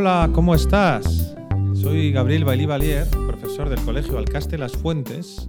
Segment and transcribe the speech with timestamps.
[0.00, 1.34] Hola, ¿cómo estás?
[1.74, 5.44] Soy Gabriel Bailí Valier, profesor del Colegio Alcaste Las Fuentes,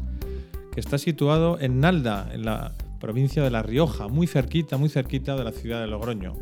[0.72, 5.36] que está situado en Nalda, en la provincia de La Rioja, muy cerquita, muy cerquita
[5.36, 6.34] de la ciudad de Logroño.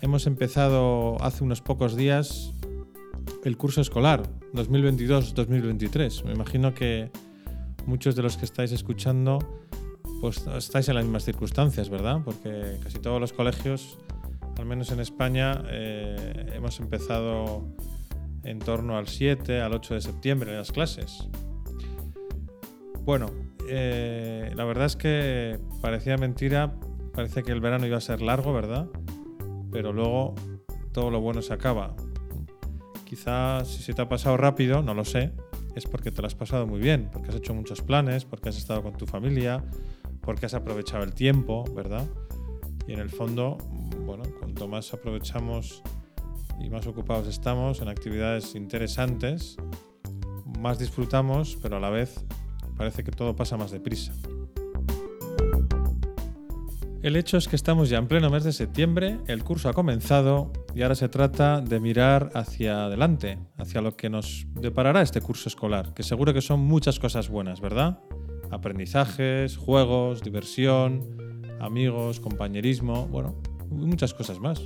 [0.00, 2.52] Hemos empezado hace unos pocos días
[3.44, 6.24] el curso escolar 2022-2023.
[6.24, 7.12] Me imagino que
[7.86, 9.38] muchos de los que estáis escuchando
[10.20, 12.20] pues estáis en las mismas circunstancias, ¿verdad?
[12.24, 13.96] Porque casi todos los colegios
[14.58, 17.64] al menos en España, eh, hemos empezado
[18.42, 21.28] en torno al 7, al 8 de septiembre las clases.
[23.04, 23.30] Bueno,
[23.68, 26.74] eh, la verdad es que parecía mentira,
[27.14, 28.88] parece que el verano iba a ser largo, ¿verdad?
[29.70, 30.34] Pero luego
[30.92, 31.94] todo lo bueno se acaba.
[33.04, 35.32] Quizás si se te ha pasado rápido, no lo sé,
[35.76, 38.58] es porque te lo has pasado muy bien, porque has hecho muchos planes, porque has
[38.58, 39.64] estado con tu familia,
[40.20, 42.04] porque has aprovechado el tiempo, ¿verdad?
[42.86, 43.58] Y en el fondo,
[44.08, 45.82] bueno, cuanto más aprovechamos
[46.58, 49.58] y más ocupados estamos en actividades interesantes,
[50.58, 52.24] más disfrutamos, pero a la vez
[52.78, 54.14] parece que todo pasa más deprisa.
[57.02, 60.52] El hecho es que estamos ya en pleno mes de septiembre, el curso ha comenzado
[60.74, 65.50] y ahora se trata de mirar hacia adelante, hacia lo que nos deparará este curso
[65.50, 68.00] escolar, que seguro que son muchas cosas buenas, ¿verdad?
[68.50, 71.02] Aprendizajes, juegos, diversión,
[71.60, 73.36] amigos, compañerismo, bueno,
[73.70, 74.62] muchas cosas más.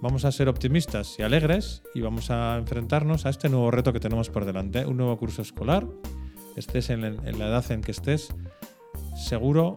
[0.00, 4.00] Vamos a ser optimistas y alegres y vamos a enfrentarnos a este nuevo reto que
[4.00, 5.86] tenemos por delante, un nuevo curso escolar.
[6.56, 8.28] Estés en, la edad en que estés,
[9.16, 9.76] seguro,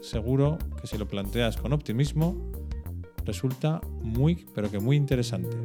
[0.00, 2.36] seguro que si lo planteas con optimismo,
[3.26, 5.56] resulta muy, pero que muy interesante.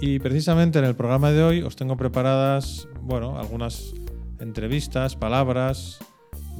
[0.00, 3.94] Y precisamente en el programa de hoy os tengo preparadas, bueno, algunas
[4.40, 6.00] entrevistas, palabras,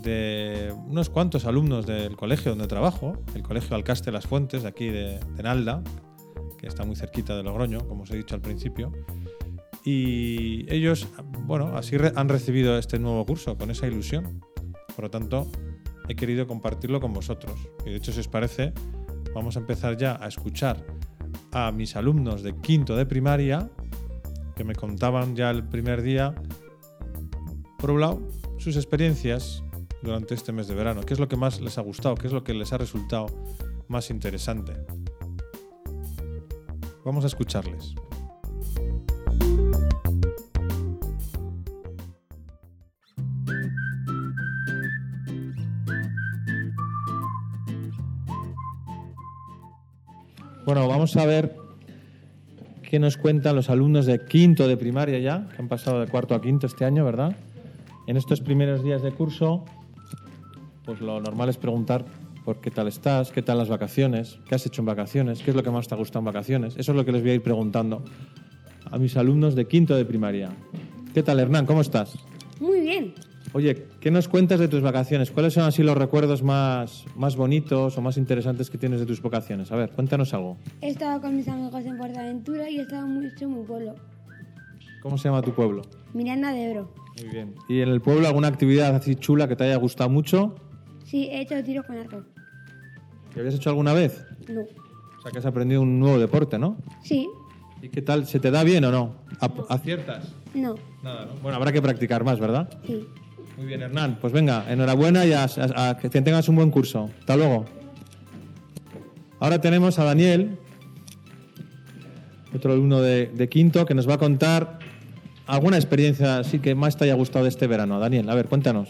[0.03, 4.89] de unos cuantos alumnos del colegio donde trabajo, el colegio Alcaste Las Fuentes, de aquí
[4.89, 5.83] de, de Nalda,
[6.59, 8.93] que está muy cerquita de Logroño, como os he dicho al principio.
[9.85, 11.07] Y ellos,
[11.41, 14.41] bueno, así han recibido este nuevo curso, con esa ilusión.
[14.97, 15.47] Por lo tanto,
[16.09, 17.69] he querido compartirlo con vosotros.
[17.85, 18.73] Y de hecho, si os parece,
[19.35, 20.85] vamos a empezar ya a escuchar
[21.53, 23.71] a mis alumnos de quinto de primaria,
[24.57, 26.35] que me contaban ya el primer día,
[27.79, 28.23] por un lado,
[28.57, 29.63] sus experiencias
[30.05, 32.33] durante este mes de verano, qué es lo que más les ha gustado, qué es
[32.33, 33.27] lo que les ha resultado
[33.89, 34.75] más interesante.
[37.05, 37.95] Vamos a escucharles.
[50.67, 51.57] Bueno, vamos a ver
[52.83, 56.35] qué nos cuentan los alumnos de quinto de primaria ya, que han pasado de cuarto
[56.35, 57.37] a quinto este año, ¿verdad?
[58.07, 59.65] En estos primeros días de curso,
[60.85, 62.05] pues lo normal es preguntar
[62.45, 65.57] por qué tal estás, qué tal las vacaciones, qué has hecho en vacaciones, qué es
[65.57, 66.77] lo que más te ha gustado en vacaciones.
[66.77, 68.05] Eso es lo que les voy a ir preguntando
[68.91, 70.51] a mis alumnos de quinto de primaria.
[71.15, 71.65] ¿Qué tal, Hernán?
[71.65, 72.19] ¿Cómo estás?
[72.61, 73.15] Muy bien.
[73.53, 75.31] Oye, ¿qué nos cuentas de tus vacaciones?
[75.31, 79.23] ¿Cuáles son así los recuerdos más, más bonitos o más interesantes que tienes de tus
[79.23, 79.71] vacaciones?
[79.71, 80.57] A ver, cuéntanos algo.
[80.81, 83.95] He estado con mis amigos en Fuerteventura y he estado mucho en mi pueblo,
[85.01, 85.83] ¿Cómo se llama tu pueblo?
[86.15, 86.91] Miranda de Ebro.
[87.21, 87.55] Muy bien.
[87.69, 90.55] ¿Y en el pueblo alguna actividad así chula que te haya gustado mucho?
[91.15, 92.25] Sí, he hecho tiro con arco.
[93.33, 94.27] ¿Que habías hecho alguna vez?
[94.49, 94.63] No.
[94.63, 96.77] O sea, que has aprendido un nuevo deporte, ¿no?
[97.05, 97.29] Sí.
[97.81, 98.27] ¿Y qué tal?
[98.27, 99.15] ¿Se te da bien o no?
[99.39, 100.33] ¿Ap- ¿Aciertas?
[100.55, 100.75] No.
[101.05, 101.35] Nada, ¿no?
[101.41, 102.69] Bueno, habrá que practicar más, ¿verdad?
[102.85, 103.07] Sí.
[103.57, 104.19] Muy bien, Hernán.
[104.21, 107.09] Pues venga, enhorabuena y a, a- a que tengas un buen curso.
[107.21, 107.65] Hasta luego.
[109.39, 110.59] Ahora tenemos a Daniel,
[112.53, 114.81] otro alumno de, de quinto, que nos va a contar
[115.47, 118.01] alguna experiencia así que más te haya gustado de este verano.
[118.01, 118.89] Daniel, a ver, cuéntanos.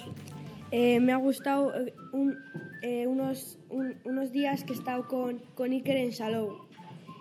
[0.77, 2.37] Eh, me ha gustado eh, un-
[2.83, 6.49] eh, unos, un- unos días que he estado con, con Iker en Salou.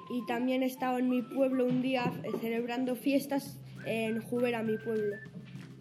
[0.10, 2.12] Y también he estado en mi pueblo un día
[2.42, 5.18] celebrando fiestas en Jubera, mi pueblo.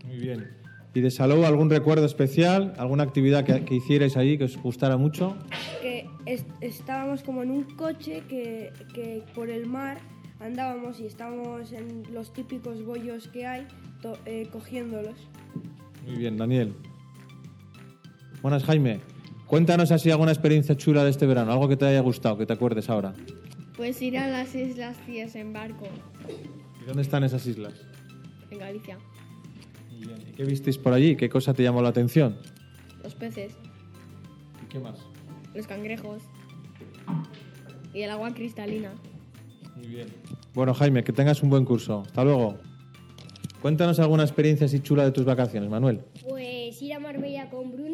[0.07, 0.51] Muy bien.
[0.93, 2.75] ¿Y de Salou algún recuerdo especial?
[2.77, 5.39] ¿Alguna actividad que, que hicierais ahí que os gustara mucho?
[5.81, 9.97] Que es- estábamos como en un coche que, que por el mar
[10.41, 13.67] andábamos y estábamos en los típicos bollos que hay
[14.27, 15.17] eh, cogiéndolos.
[16.07, 16.75] Muy bien, Daniel.
[18.43, 19.01] Buenas, Jaime.
[19.47, 22.53] Cuéntanos así alguna experiencia chula de este verano, algo que te haya gustado, que te
[22.53, 23.13] acuerdes ahora.
[23.77, 25.87] Pues ir a las Islas Cíes en barco,
[26.81, 27.75] ¿Y dónde están esas islas?
[28.51, 28.99] en Galicia.
[29.91, 30.19] Muy bien.
[30.29, 31.17] ¿Y qué visteis por allí?
[31.17, 32.37] ¿Qué cosa te llamó la atención?
[33.03, 33.53] Los peces,
[34.65, 34.99] ¿Y qué más?
[35.55, 36.23] los cangrejos
[37.95, 38.91] y el agua cristalina.
[39.77, 40.09] Muy bien.
[40.55, 42.03] Bueno, Jaime, que tengas un buen curso.
[42.07, 42.57] Hasta luego.
[43.61, 46.01] Cuéntanos alguna experiencia así chula de tus vacaciones, Manuel.
[46.29, 47.92] Pues ir a Marbella con Bruno,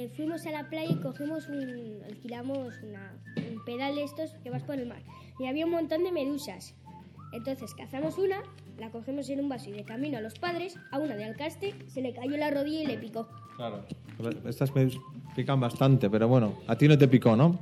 [0.00, 4.48] eh, fuimos a la playa y cogimos un, alquilamos una, un pedal de estos que
[4.48, 5.02] vas por el mar.
[5.38, 6.74] Y había un montón de medusas.
[7.32, 8.42] Entonces cazamos una,
[8.78, 11.74] la cogemos en un vaso y de camino a los padres, a una de Alcaste,
[11.86, 13.28] se le cayó la rodilla y le picó.
[13.56, 13.84] Claro.
[14.46, 14.90] Estas me
[15.36, 17.58] pican bastante, pero bueno, a ti no te picó, ¿no?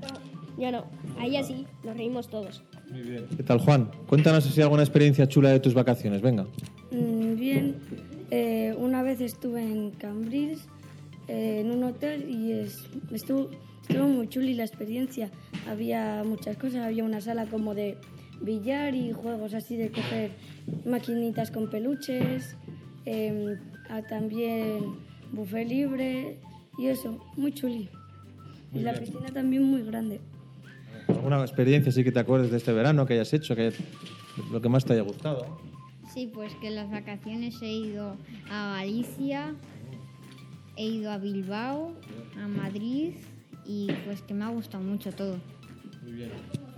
[0.56, 0.84] Yo no,
[1.18, 2.62] ahí así, nos reímos todos.
[2.90, 3.26] Muy bien.
[3.36, 3.90] ¿Qué tal, Juan?
[4.06, 6.22] Cuéntanos si hay alguna experiencia chula de tus vacaciones.
[6.22, 6.46] Venga.
[6.90, 7.76] Mm, bien,
[8.30, 10.66] eh, una vez estuve en Cambrils,
[11.28, 13.50] eh, en un hotel, y es- estuvo,
[13.82, 15.30] estuvo muy chuli la experiencia.
[15.68, 17.96] Había muchas cosas, había una sala como de
[18.40, 20.30] billar y juegos así de coger
[20.84, 22.56] maquinitas con peluches,
[23.04, 23.56] eh,
[24.08, 24.84] también
[25.32, 26.38] buffet libre
[26.78, 27.88] y eso, muy chuli.
[28.74, 30.20] y la piscina también muy grande.
[31.08, 33.78] ¿Alguna experiencia sí que te acuerdes de este verano que hayas hecho, que hayas-
[34.52, 35.58] lo que más te haya gustado?
[36.12, 38.14] Sí, pues que en las vacaciones he ido
[38.50, 39.54] a Galicia,
[40.78, 41.92] he ido a Bilbao,
[42.42, 43.14] a Madrid
[43.66, 45.36] y pues que me ha gustado mucho todo.
[46.02, 46.30] Muy bien.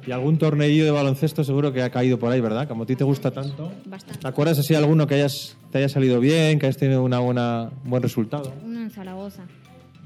[0.07, 2.67] Y algún torneillo de baloncesto seguro que ha caído por ahí, ¿verdad?
[2.67, 3.71] Como a ti te gusta tanto.
[3.85, 4.21] Bastante.
[4.21, 7.71] ¿Te acuerdas así alguno que hayas, te haya salido bien, que hayas tenido una buena,
[7.85, 8.51] un buen resultado?
[8.65, 9.45] Uno en Zaragoza.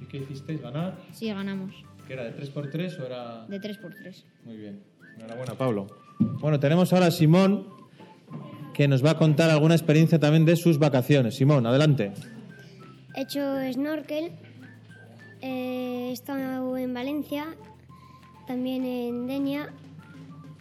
[0.02, 0.60] ¿Y qué hicisteis?
[0.60, 0.98] ¿Ganar?
[1.12, 1.72] Sí, ganamos.
[2.08, 3.46] ¿Que era de 3x3 o era...?
[3.46, 4.24] De 3x3.
[4.44, 4.80] Muy bien.
[5.16, 5.86] Enhorabuena, Pablo.
[6.18, 7.68] Bueno, tenemos ahora a Simón,
[8.74, 11.36] que nos va a contar alguna experiencia también de sus vacaciones.
[11.36, 12.12] Simón, adelante.
[13.16, 13.40] He hecho
[13.72, 14.32] snorkel,
[15.40, 17.46] eh, he estado en Valencia,
[18.46, 19.72] también en Denia,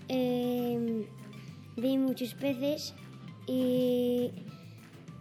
[0.08, 1.08] eh,
[1.76, 2.94] vi muchos peces
[3.48, 4.32] y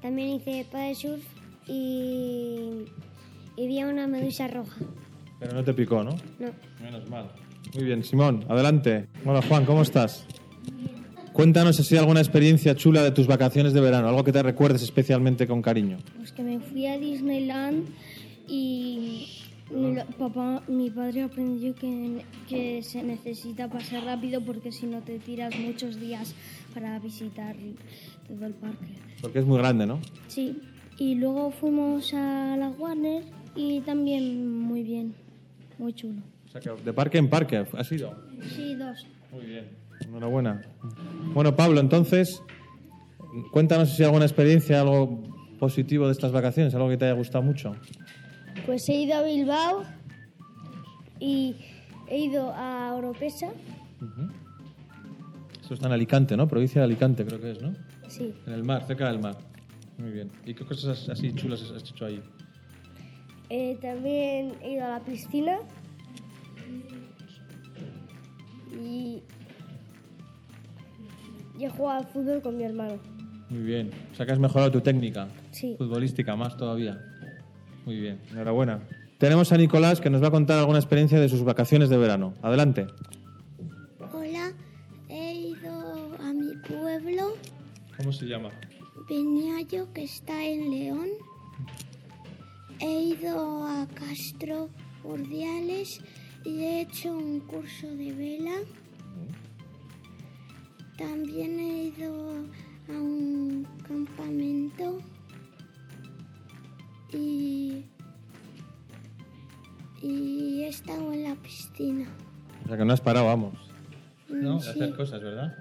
[0.02, 1.24] también hice paddle surf
[1.66, 2.84] y,
[3.56, 4.76] y vi a una medusa roja.
[5.40, 6.10] Pero no te picó, ¿no?
[6.38, 6.52] No.
[6.82, 7.30] Menos mal.
[7.74, 9.08] Muy bien, Simón, adelante.
[9.24, 10.26] Hola, Juan, ¿cómo estás?
[11.32, 14.82] Cuéntanos si hay alguna experiencia chula de tus vacaciones de verano, algo que te recuerdes
[14.82, 15.98] especialmente con cariño.
[16.16, 17.86] Pues que me fui a Disneyland
[18.46, 19.28] y
[19.70, 25.18] mi, papá, mi padre aprendió que, que se necesita pasar rápido porque si no te
[25.18, 26.34] tiras muchos días
[26.74, 27.56] para visitar
[28.28, 28.94] todo el parque.
[29.20, 30.00] Porque es muy grande, ¿no?
[30.28, 30.60] Sí,
[30.98, 33.24] y luego fuimos a la Warner
[33.56, 35.14] y también muy bien,
[35.78, 36.20] muy chulo.
[36.46, 38.14] O sea que de parque en parque has ido.
[38.54, 39.06] Sí, dos.
[39.32, 39.81] Muy bien.
[40.06, 40.62] Enhorabuena.
[41.34, 42.42] Bueno, Pablo, entonces,
[43.50, 45.22] cuéntanos si hay alguna experiencia, algo
[45.58, 47.74] positivo de estas vacaciones, algo que te haya gustado mucho.
[48.66, 49.84] Pues he ido a Bilbao
[51.20, 51.56] y
[52.08, 53.48] he ido a Oropesa.
[55.60, 56.48] Esto está en Alicante, ¿no?
[56.48, 57.74] Provincia de Alicante, creo que es, ¿no?
[58.08, 58.34] Sí.
[58.46, 59.38] En el mar, cerca del mar.
[59.98, 60.30] Muy bien.
[60.44, 62.20] ¿Y qué cosas así chulas has hecho ahí?
[63.48, 65.58] Eh, también he ido a la piscina
[68.72, 69.22] y,
[71.62, 72.98] y he jugado al fútbol con mi hermano.
[73.48, 73.90] Muy bien.
[74.10, 75.28] O sea que has mejorado tu técnica.
[75.52, 75.76] Sí.
[75.78, 77.00] Futbolística, más todavía.
[77.86, 78.20] Muy bien.
[78.32, 78.80] Enhorabuena.
[79.18, 82.34] Tenemos a Nicolás que nos va a contar alguna experiencia de sus vacaciones de verano.
[82.42, 82.88] Adelante.
[84.12, 84.52] Hola,
[85.08, 87.34] he ido a mi pueblo,
[87.96, 88.50] ¿Cómo se llama?
[89.06, 91.08] Peñayo, que está en León.
[92.80, 94.68] He ido a Castro
[95.04, 96.00] Urdiales
[96.44, 98.56] y he hecho un curso de vela.
[100.96, 102.12] También he ido
[102.88, 105.00] a un campamento
[107.12, 107.84] y,
[110.02, 112.06] y he estado en la piscina.
[112.64, 113.54] O sea que no has parado, vamos.
[114.28, 114.56] ¿No?
[114.56, 114.70] Mm, De sí.
[114.70, 115.54] hacer cosas, ¿verdad?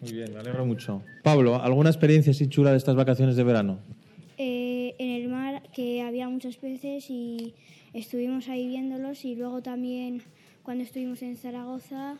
[0.00, 1.02] Muy bien, me alegro mucho.
[1.24, 3.78] Pablo, ¿alguna experiencia así chula de estas vacaciones de verano?
[4.36, 7.54] Eh, en el mar que había muchos peces y
[7.92, 10.22] estuvimos ahí viéndolos y luego también
[10.62, 12.18] cuando estuvimos en Zaragoza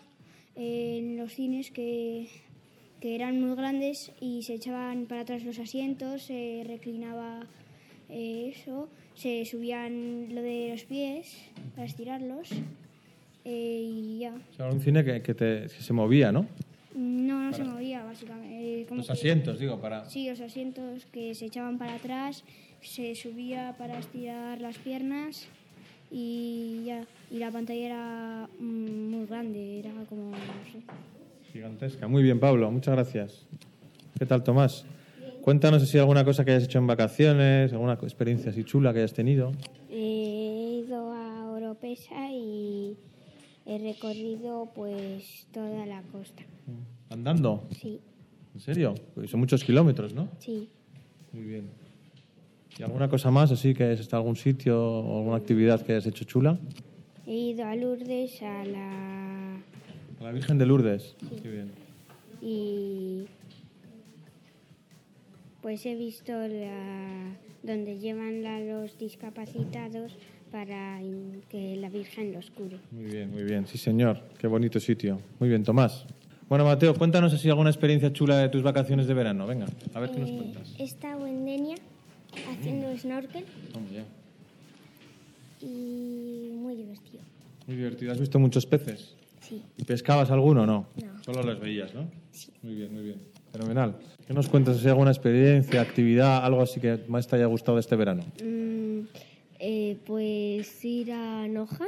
[0.58, 2.26] en los cines que,
[3.00, 7.46] que eran muy grandes y se echaban para atrás los asientos, se reclinaba
[8.10, 11.36] eh, eso, se subían lo de los pies
[11.74, 12.50] para estirarlos
[13.44, 14.34] eh, y ya.
[14.52, 16.46] O sea, un cine que, que te- que se movía, ¿no?
[16.94, 18.80] No, no se movía básicamente.
[18.82, 20.04] eh, como Los que- asientos, digo, para...
[20.10, 22.42] Sí, los asientos que se echaban para atrás,
[22.82, 25.46] se subía para estirar las piernas
[26.10, 27.04] y ya.
[27.30, 30.36] Y la pantalla era mm, muy grande, era como, no
[30.72, 30.82] sé.
[31.52, 32.08] Gigantesca.
[32.08, 33.46] Muy bien, Pablo, muchas gracias.
[34.18, 34.84] ¿Qué tal, Tomás?
[35.42, 38.98] Cuéntanos si hay alguna cosa que hayas hecho en vacaciones, alguna experiencia así chula que
[39.00, 39.52] hayas tenido.
[39.90, 42.96] He ido a Oropesa y
[43.64, 46.42] he recorrido pues toda la costa.
[47.10, 47.66] ¿Andando?
[47.80, 48.00] Sí,
[48.54, 48.94] ¿En serio?
[49.14, 50.28] Pues son muchos kilómetros, ¿no?
[50.38, 50.68] sí.
[51.32, 51.70] Muy bien.
[52.78, 56.24] ¿Y alguna cosa más así que es algún sitio o alguna actividad que hayas hecho
[56.24, 56.58] chula?
[57.26, 59.54] He ido a Lourdes a la
[60.20, 61.16] A la Virgen de Lourdes.
[61.42, 61.70] Qué bien.
[62.40, 63.24] y
[65.60, 70.16] pues he visto la, donde llevan a los discapacitados
[70.52, 71.00] para
[71.50, 72.78] que la Virgen los cure.
[72.92, 73.66] Muy bien, muy bien.
[73.66, 74.20] Sí, señor.
[74.38, 75.20] Qué bonito sitio.
[75.40, 76.06] Muy bien, Tomás.
[76.48, 79.46] Bueno, Mateo, cuéntanos así alguna experiencia chula de tus vacaciones de verano.
[79.46, 80.74] Venga, a ver qué nos Eh, cuentas.
[80.78, 81.74] he estado en Denia
[82.50, 84.04] haciendo snorkel Vamos ya.
[85.60, 87.22] y muy divertido.
[87.66, 88.12] Muy divertido.
[88.12, 89.14] ¿Has visto muchos peces?
[89.40, 89.62] Sí.
[89.76, 90.86] ¿Y pescabas alguno o no?
[91.02, 91.22] No.
[91.24, 92.08] Solo los veías, ¿no?
[92.32, 92.50] Sí.
[92.62, 93.20] Muy bien, muy bien.
[93.52, 93.96] Fenomenal.
[94.26, 94.78] ¿Qué nos cuentas?
[94.78, 98.22] ¿Si alguna experiencia, actividad, algo así que más te haya gustado de este verano?
[98.42, 99.00] Mm,
[99.58, 101.86] eh, pues ir a Noja,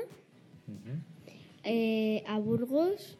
[1.64, 3.18] eh, a Burgos,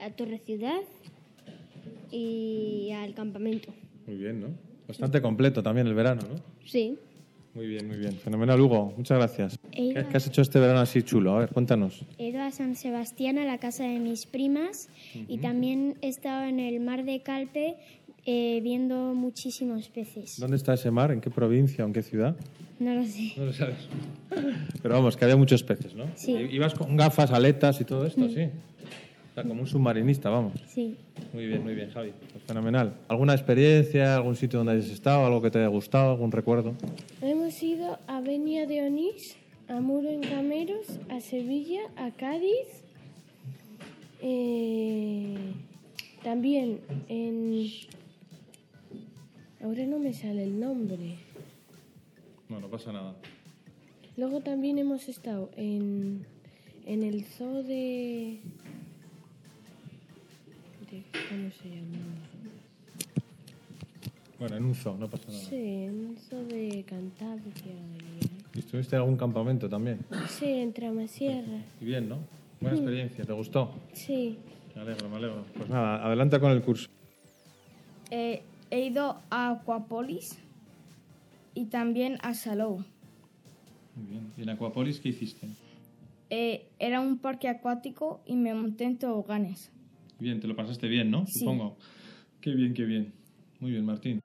[0.00, 0.80] a Torre Ciudad
[2.10, 3.72] y al campamento.
[4.06, 4.48] Muy bien, ¿no?
[4.88, 6.40] Bastante completo también el verano, ¿no?
[6.64, 6.98] Sí.
[7.54, 8.14] Muy bien, muy bien.
[8.14, 8.94] Fenomenal, Hugo.
[8.96, 9.58] Muchas gracias.
[9.70, 11.34] ¿Qué, has hecho este verano así chulo?
[11.34, 12.06] A ver, cuéntanos.
[12.16, 16.44] he ido a San Sebastián, a la casa de mis primas, y también he estado
[16.44, 17.76] en el mar de Calpe
[18.24, 20.38] eh, viendo muchísimos peces.
[20.38, 21.10] ¿Dónde está ese mar?
[21.12, 22.36] ¿En qué provincia o en qué ciudad?
[22.78, 23.32] No lo sé.
[23.36, 23.88] No lo sabes.
[24.82, 26.04] Pero vamos, que había muchos peces, ¿no?
[26.14, 26.32] Sí.
[26.32, 28.48] Ibas con gafas, aletas y todo esto, sí.
[29.38, 30.52] Sea, como un submarinista, vamos.
[30.66, 30.96] Sí.
[31.32, 32.12] Muy bien, muy bien, Javi.
[32.32, 32.94] Pues fenomenal.
[33.06, 36.74] ¿Alguna experiencia, algún sitio donde hayas estado, algo que te haya gustado, algún recuerdo?
[37.22, 39.36] Hemos ido a Benia de Onís,
[39.68, 42.82] a Muro en Cameros, a Sevilla, a Cádiz.
[44.22, 45.36] eh,
[46.24, 47.66] también en...
[49.62, 51.16] Ahora no me sale el nombre.
[52.48, 53.14] No, no pasa nada.
[54.16, 56.26] Luego también hemos estado en,
[56.86, 58.40] en el zoo de...
[61.28, 61.98] ¿Cómo se llama?
[64.38, 65.40] Bueno, en un zoo, no pasa nada.
[65.40, 67.52] Sí, en el zoo de Cantabria.
[68.54, 69.98] ¿Y estuviste en algún campamento también?
[70.28, 71.62] Sí, en Tramasierra.
[71.80, 72.18] Y bien, ¿no?
[72.60, 73.74] Buena experiencia, ¿te gustó?
[73.92, 74.38] Sí.
[74.74, 75.44] Me alegro, me alegro.
[75.56, 76.88] Pues nada, adelanta con el curso.
[78.10, 80.38] Eh, he ido a Aquapolis
[81.54, 82.84] y también a Salou.
[83.96, 84.32] Muy bien.
[84.36, 85.48] ¿Y en Aquapolis qué hiciste?
[86.30, 89.72] Eh, era un parque acuático y me monté en toboganes.
[90.18, 91.26] Bien, te lo pasaste bien, ¿no?
[91.26, 91.40] Sí.
[91.40, 91.76] Supongo.
[92.40, 93.12] Qué bien, qué bien.
[93.60, 94.20] Muy bien, Martín.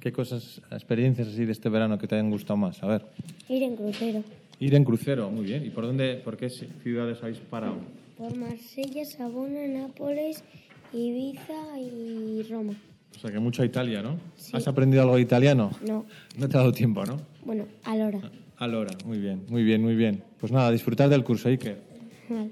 [0.00, 2.82] ¿Qué cosas, experiencias así de este verano que te hayan gustado más?
[2.82, 3.06] A ver.
[3.48, 4.22] Ir en crucero.
[4.60, 5.64] Ir en crucero, muy bien.
[5.64, 7.76] ¿Y por dónde, por qué ciudades habéis parado?
[8.16, 10.44] Por Marsella, Sabona, Nápoles,
[10.92, 12.74] Ibiza y Roma.
[13.16, 14.18] O sea, que mucho a Italia, ¿no?
[14.52, 15.70] ¿Has aprendido algo de italiano?
[15.86, 16.04] No,
[16.36, 17.16] No te ha dado tiempo, ¿no?
[17.44, 18.20] bueno, a la hora.
[18.56, 20.22] Alora, muy bien, muy bien, muy bien.
[20.38, 21.80] Pues nada, disfrutar del curso, Iker.
[22.28, 22.50] Vale.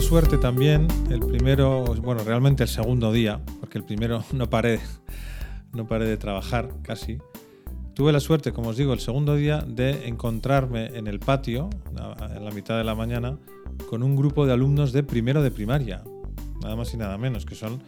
[0.00, 4.80] Suerte también, el primero, bueno, realmente el segundo día, porque el primero no paré,
[5.72, 7.18] no paré de trabajar casi.
[7.94, 11.70] Tuve la suerte, como os digo, el segundo día de encontrarme en el patio,
[12.34, 13.38] en la mitad de la mañana,
[13.88, 16.02] con un grupo de alumnos de primero de primaria,
[16.60, 17.80] nada más y nada menos, que son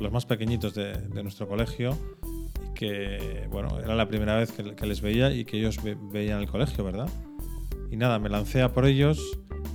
[0.00, 1.96] los más pequeñitos de, nuestro colegio
[2.70, 5.98] y que, bueno, era la primera vez que, que les veía y que ellos ve-
[6.10, 7.08] veían el colegio, ¿verdad?
[7.90, 9.20] Y nada, me lancé a por ellos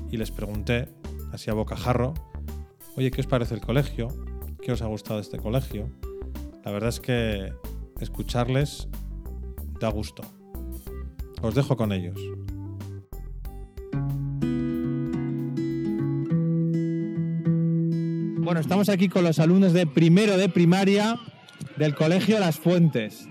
[0.10, 0.88] y les pregunté,
[1.32, 2.14] así a bocajarro,
[2.96, 4.08] oye, ¿qué os parece el colegio?
[4.62, 5.90] ¿Qué os ha gustado este colegio?
[6.64, 7.54] La verdad es que
[8.00, 8.88] escucharles
[9.80, 10.24] da gusto.
[11.42, 12.20] Os dejo con ellos.
[18.44, 21.20] Bueno, estamos aquí con los alumnos de primero de primaria
[21.78, 23.28] del colegio Las Fuentes.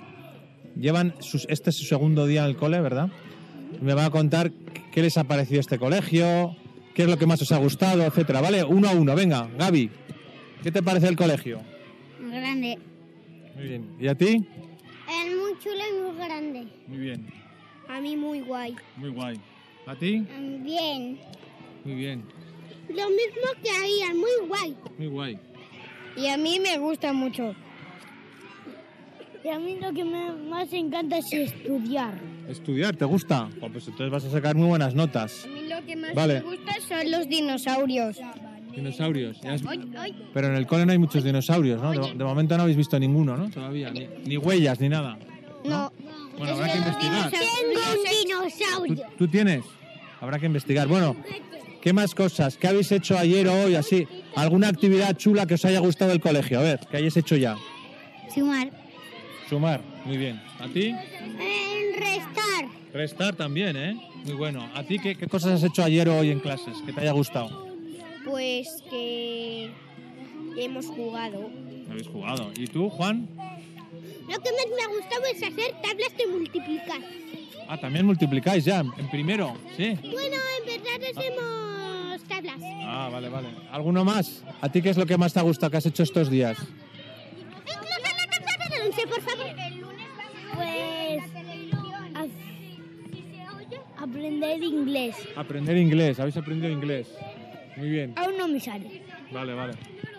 [0.77, 1.15] Llevan
[1.49, 3.11] este es su segundo día en el cole, ¿verdad?
[3.81, 4.51] Me van a contar
[4.93, 6.57] qué les ha parecido este colegio,
[7.01, 8.43] qué es lo que más os ha gustado, etcétera.
[8.43, 8.63] ¿Vale?
[8.63, 9.91] Uno a uno, venga, Gaby,
[10.63, 11.63] ¿qué te parece el colegio?
[12.21, 12.79] Grande.
[13.57, 13.97] Muy bien.
[13.99, 14.27] ¿Y a ti?
[14.37, 16.67] Es muy chulo y muy grande.
[16.89, 17.27] Muy bien,
[17.89, 18.77] A mí muy guay.
[18.99, 19.41] muy guay.
[19.87, 20.27] ¿A ti?
[20.63, 21.19] Bien.
[21.87, 22.23] Muy bien,
[22.91, 24.77] Lo mismo que ahí, es muy guay.
[24.99, 25.39] muy guay.
[26.19, 27.55] Y a mí me gusta mucho.
[29.43, 32.13] Y a mí lo que me más encanta es estudiar.
[32.51, 33.49] ¿Estudiar te gusta?
[33.61, 35.45] Oh, pues entonces vas a sacar muy buenas notas.
[35.45, 36.41] A mí lo que más Vale.
[36.41, 38.17] me gusta son los dinosaurios.
[38.75, 39.41] Dinosaurios.
[39.41, 39.63] ya has-.
[40.35, 41.93] Pero en el cole no hay muchos dinosaurios, ¿no?
[41.93, 43.51] De, de momento no habéis visto ninguno, ¿no?
[43.51, 43.91] Todavía.
[43.91, 45.19] Ni, ni huellas, ni nada.
[45.65, 45.93] No.
[46.39, 47.31] Bueno, habrá que investigar.
[47.31, 48.95] Tengo un dinosaurio.
[49.11, 49.65] ¿Tú, tú tienes?
[50.21, 50.89] Habrá que investigar.
[50.89, 51.17] Bueno,
[51.81, 52.57] ¿qué más cosas?
[52.57, 53.75] ¿Qué habéis hecho ayer o hoy?
[53.75, 56.59] Así, ¿alguna actividad chula que os haya gustado del colegio?
[56.61, 57.57] A ver, ¿qué hayáis hecho ya?
[58.35, 58.71] Sumar.
[59.49, 60.41] Sumar, muy bien.
[60.61, 60.95] ¿A ti?
[62.01, 62.65] Restar.
[62.93, 64.01] Restar también, ¿eh?
[64.25, 64.69] Muy bueno.
[64.75, 67.13] ¿A ti qué, qué cosas has hecho ayer o hoy en clases que te haya
[67.13, 67.69] gustado?
[68.25, 69.71] Pues que
[70.57, 71.51] hemos jugado.
[71.91, 72.51] Habéis jugado.
[72.57, 73.29] ¿Y tú, Juan?
[73.37, 77.01] Lo que más me ha gustado es hacer tablas de multiplicar.
[77.69, 79.97] Ah, también multiplicáis ya, en primero, ¿sí?
[80.03, 82.61] Bueno, en verdad hacemos tablas.
[82.85, 83.49] Ah, vale, vale.
[83.71, 84.43] ¿Alguno más?
[84.61, 86.59] ¿A ti qué es lo que más te ha gustado que has hecho estos días?
[86.59, 89.80] Dan la tabla de once, por favor.
[94.21, 95.17] Aprender inglés.
[95.37, 97.09] Aprender inglés, habéis aprendido inglés.
[97.77, 98.13] Muy bien.
[98.17, 99.03] Aún no me sale.
[99.33, 99.73] Vale, vale.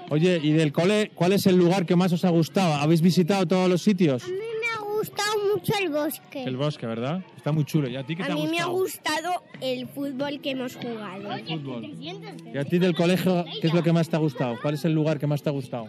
[0.09, 2.73] Oye, ¿y del cole cuál es el lugar que más os ha gustado?
[2.75, 4.23] ¿Habéis visitado todos los sitios?
[4.23, 6.43] A mí me ha gustado mucho el bosque.
[6.43, 7.23] El bosque, ¿verdad?
[7.37, 7.87] Está muy chulo.
[7.87, 9.31] ¿Y a ti qué A te ha mí me ha gustado?
[9.33, 11.31] gustado el fútbol que hemos jugado.
[11.33, 11.85] El fútbol.
[11.85, 14.57] ¿Y a ti del colegio qué es lo que más te ha gustado?
[14.61, 15.87] ¿Cuál es el lugar que más te ha gustado?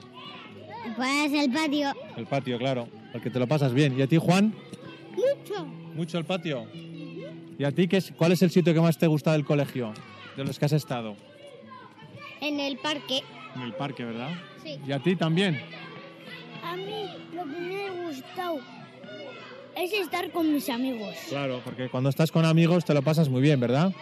[0.97, 1.92] Pues el patio.
[2.16, 3.99] El patio, claro, porque te lo pasas bien.
[3.99, 4.54] ¿Y a ti, Juan?
[5.12, 5.64] Mucho.
[5.95, 6.66] Mucho el patio.
[7.62, 9.92] ¿Y a ti qué es, cuál es el sitio que más te gusta del colegio?
[10.37, 11.14] De los que has estado.
[12.40, 13.23] En el parque.
[13.54, 14.31] En el parque, ¿verdad?
[14.64, 14.81] Sí.
[14.85, 15.61] ¿Y a ti también?
[16.64, 18.59] A mí lo que me ha gustado
[19.76, 21.14] es estar con mis amigos.
[21.28, 23.92] Claro, porque cuando estás con amigos te lo pasas muy bien, ¿verdad?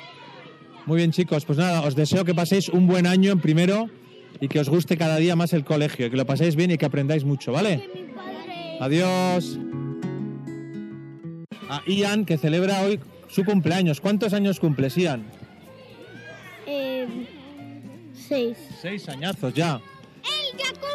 [0.87, 1.45] Muy bien, chicos.
[1.45, 3.91] Pues nada, os deseo que paséis un buen año en primero
[4.41, 6.87] y que os guste cada día más el colegio, que lo paséis bien y que
[6.87, 7.87] aprendáis mucho, ¿vale?
[8.81, 9.59] Adiós.
[11.69, 12.99] A Ian, que celebra hoy
[13.31, 14.01] su cumpleaños.
[14.01, 15.25] ¿Cuántos años cumples, Ian?
[16.67, 17.07] Eh,
[18.13, 18.57] seis.
[18.81, 19.81] Seis añazos ya.
[20.23, 20.87] El Jaco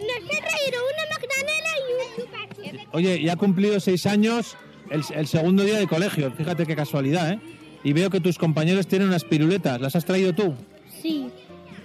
[0.00, 2.88] nos ha traído una magdalena y un.
[2.92, 4.56] Oye, y ha cumplido seis años
[4.90, 6.32] el, el segundo día de colegio.
[6.32, 7.40] Fíjate qué casualidad, ¿eh?
[7.84, 9.80] Y veo que tus compañeros tienen unas piruletas.
[9.80, 10.54] ¿Las has traído tú?
[11.02, 11.28] Sí,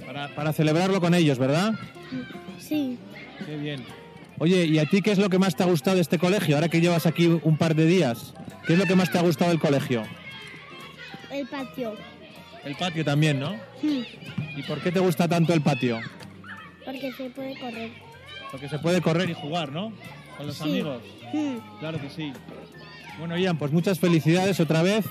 [0.06, 1.74] Para, para celebrarlo con ellos, ¿verdad?
[2.60, 2.98] sí.
[3.46, 3.84] Qué bien.
[4.40, 6.56] Oye, ¿y a ti qué es lo que más te ha gustado de este colegio?
[6.56, 8.34] Ahora que llevas aquí un par de días,
[8.68, 10.04] ¿qué es lo que más te ha gustado del colegio?
[11.32, 11.96] El patio.
[12.64, 13.56] El patio también, ¿no?
[13.82, 14.06] Sí,
[14.56, 16.00] ¿Y por qué te gusta tanto el patio?
[16.86, 17.92] porque se puede correr.
[18.50, 19.92] Porque se puede correr y jugar, ¿no?
[20.38, 20.64] Con los Sí.
[20.64, 21.02] amigos.
[21.34, 21.58] Hmm.
[21.80, 22.32] Claro que sí.
[23.20, 25.04] Bueno, Ian, pues muchas felicidades otra vez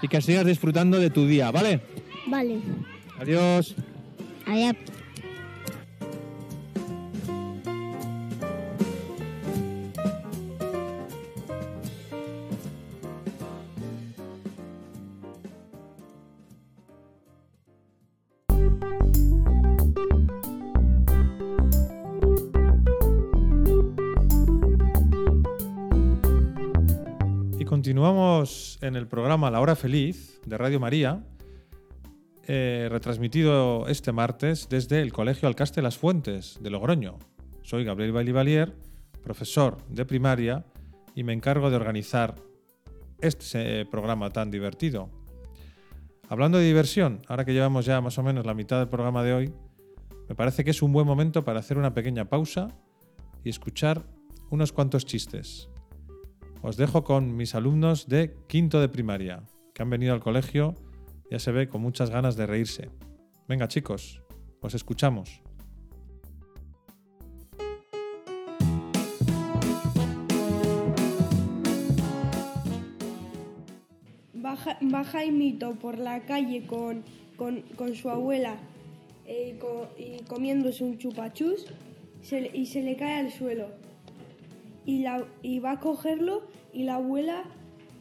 [0.00, 1.80] y que sigas disfrutando de tu día, ¿vale?
[2.26, 2.60] Vale.
[3.18, 3.74] Adiós.
[4.46, 4.76] Allá.
[28.02, 31.24] Continuamos en el programa La Hora Feliz de Radio María,
[32.48, 37.20] eh, retransmitido este martes desde el Colegio Alcaste Las Fuentes de Logroño.
[37.62, 38.74] Soy Gabriel Bailivalier,
[39.22, 40.64] profesor de primaria,
[41.14, 42.34] y me encargo de organizar
[43.20, 45.08] este eh, programa tan divertido.
[46.28, 49.32] Hablando de diversión, ahora que llevamos ya más o menos la mitad del programa de
[49.32, 49.54] hoy,
[50.28, 52.66] me parece que es un buen momento para hacer una pequeña pausa
[53.44, 54.02] y escuchar
[54.50, 55.68] unos cuantos chistes.
[56.62, 59.42] Os dejo con mis alumnos de quinto de primaria,
[59.74, 60.74] que han venido al colegio,
[61.30, 62.90] ya se ve, con muchas ganas de reírse.
[63.48, 64.22] Venga chicos,
[64.60, 65.42] os escuchamos.
[74.34, 77.02] Baja, va Jaimito por la calle con,
[77.36, 78.56] con- con su abuela
[79.26, 79.58] eh,
[79.98, 81.66] y comiéndose un chupachus
[82.54, 83.68] y se le cae al suelo.
[84.84, 86.42] Y, la, y va a cogerlo
[86.72, 87.44] y la abuela,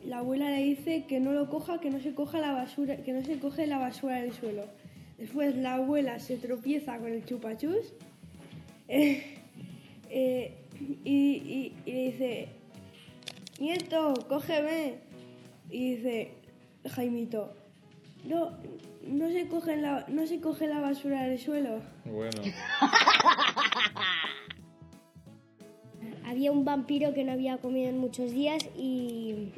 [0.06, 3.14] la abuela le dice que no lo coja, que no se coja la basura, que
[3.14, 4.64] no se coge la basura del suelo.
[5.20, 7.94] Después la abuela se tropieza con el chupachus
[8.88, 9.38] eh,
[10.10, 10.58] eh,
[11.06, 12.48] y, y- y le dice,
[13.60, 14.96] nieto, cógeme.
[15.70, 16.32] Y dice
[16.90, 17.54] Jaimito,
[18.26, 18.58] no,
[19.08, 21.80] no se coge la, no se coge la basura del suelo.
[22.06, 22.42] Bueno.
[26.32, 29.50] Había un vampiro que no había comido en muchos días y,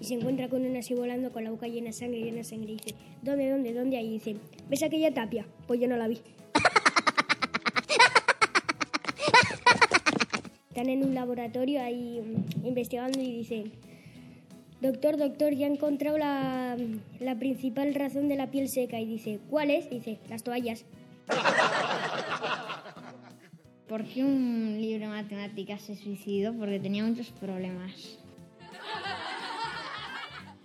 [0.00, 2.44] y se encuentra con una así volando con la boca llena de sangre, llena de
[2.44, 2.72] sangre.
[2.72, 3.96] Y dice, ¿dónde, dónde, dónde?
[3.96, 4.34] Ahí dice,
[4.68, 5.46] ¿ves aquella tapia?
[5.68, 6.18] Pues yo no la vi.
[10.70, 13.70] Están en un laboratorio ahí mm, investigando y dicen,
[14.80, 16.76] doctor, doctor, ya he encontrado la,
[17.20, 18.98] la principal razón de la piel seca.
[18.98, 19.86] Y dice, ¿cuál es?
[19.92, 20.84] Y dice, las toallas.
[23.88, 26.52] ¿Por qué un libro de matemáticas se suicidó?
[26.54, 28.18] Porque tenía muchos problemas.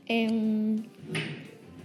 [0.08, 0.84] Em,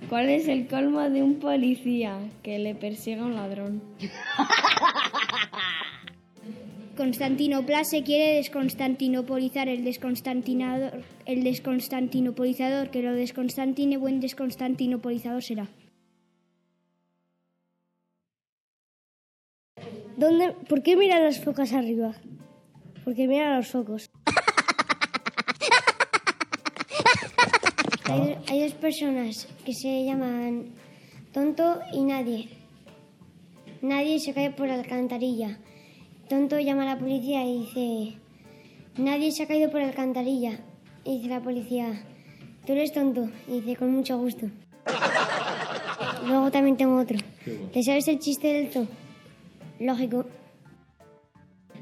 [0.08, 3.82] ¿Cuál es el colmo de un policía que le persiga un ladrón?
[6.96, 15.68] Constantinopla se quiere desconstantinopolizar el desconstantinador, el desconstantinopolizador que lo desconstantine buen desconstantinopolizador será.
[20.16, 22.14] ¿Dónde, ¿Por qué miran las focas arriba?
[23.04, 24.10] Porque miran los focos.
[28.04, 30.70] Hay, hay dos personas que se llaman
[31.32, 32.48] tonto y nadie.
[33.82, 35.58] Nadie se cae por la alcantarilla.
[36.30, 38.18] Tonto llama a la policía y dice,
[38.96, 40.60] nadie se ha caído por la alcantarilla.
[41.04, 42.04] Y dice la policía,
[42.64, 43.28] tú eres tonto.
[43.48, 44.46] Y dice, con mucho gusto.
[46.26, 47.18] Luego también tengo otro.
[47.72, 48.88] ¿Te sabes el chiste del zoo?
[49.78, 50.26] Lógico.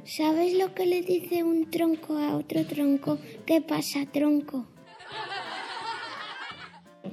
[0.05, 3.19] ¿Sabes lo que le dice un tronco a otro tronco?
[3.47, 4.67] ¿Qué pasa, tronco?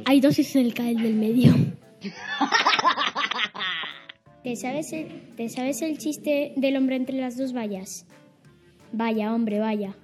[0.05, 1.53] Hay dos y se le cae el del medio.
[4.43, 8.07] ¿Te sabes, el, ¿Te sabes el chiste del hombre entre las dos vallas?
[8.91, 9.95] Vaya, hombre, vaya.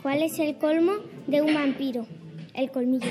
[0.00, 0.92] ¿Cuál es el colmo
[1.26, 2.06] de un vampiro?
[2.54, 3.10] El colmillo.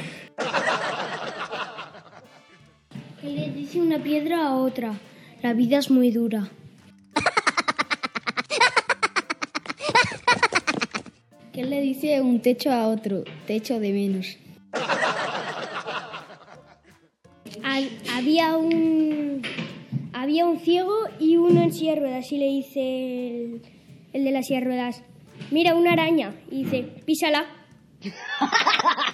[3.22, 4.94] ¿Qué le dice una piedra a otra?
[5.42, 6.48] La vida es muy dura.
[11.54, 13.26] ¿Qué le dice un techo a otro?
[13.46, 14.38] Techo de menos.
[18.16, 19.42] Había un
[20.14, 23.62] había un ciego y uno en silla de ruedas y le dice el,
[24.14, 25.04] el de las silla de ruedas,
[25.52, 27.46] mira una araña y dice, písala.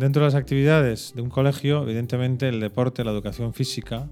[0.00, 4.08] Dentro de las actividades de un colegio, evidentemente el deporte, la educación física,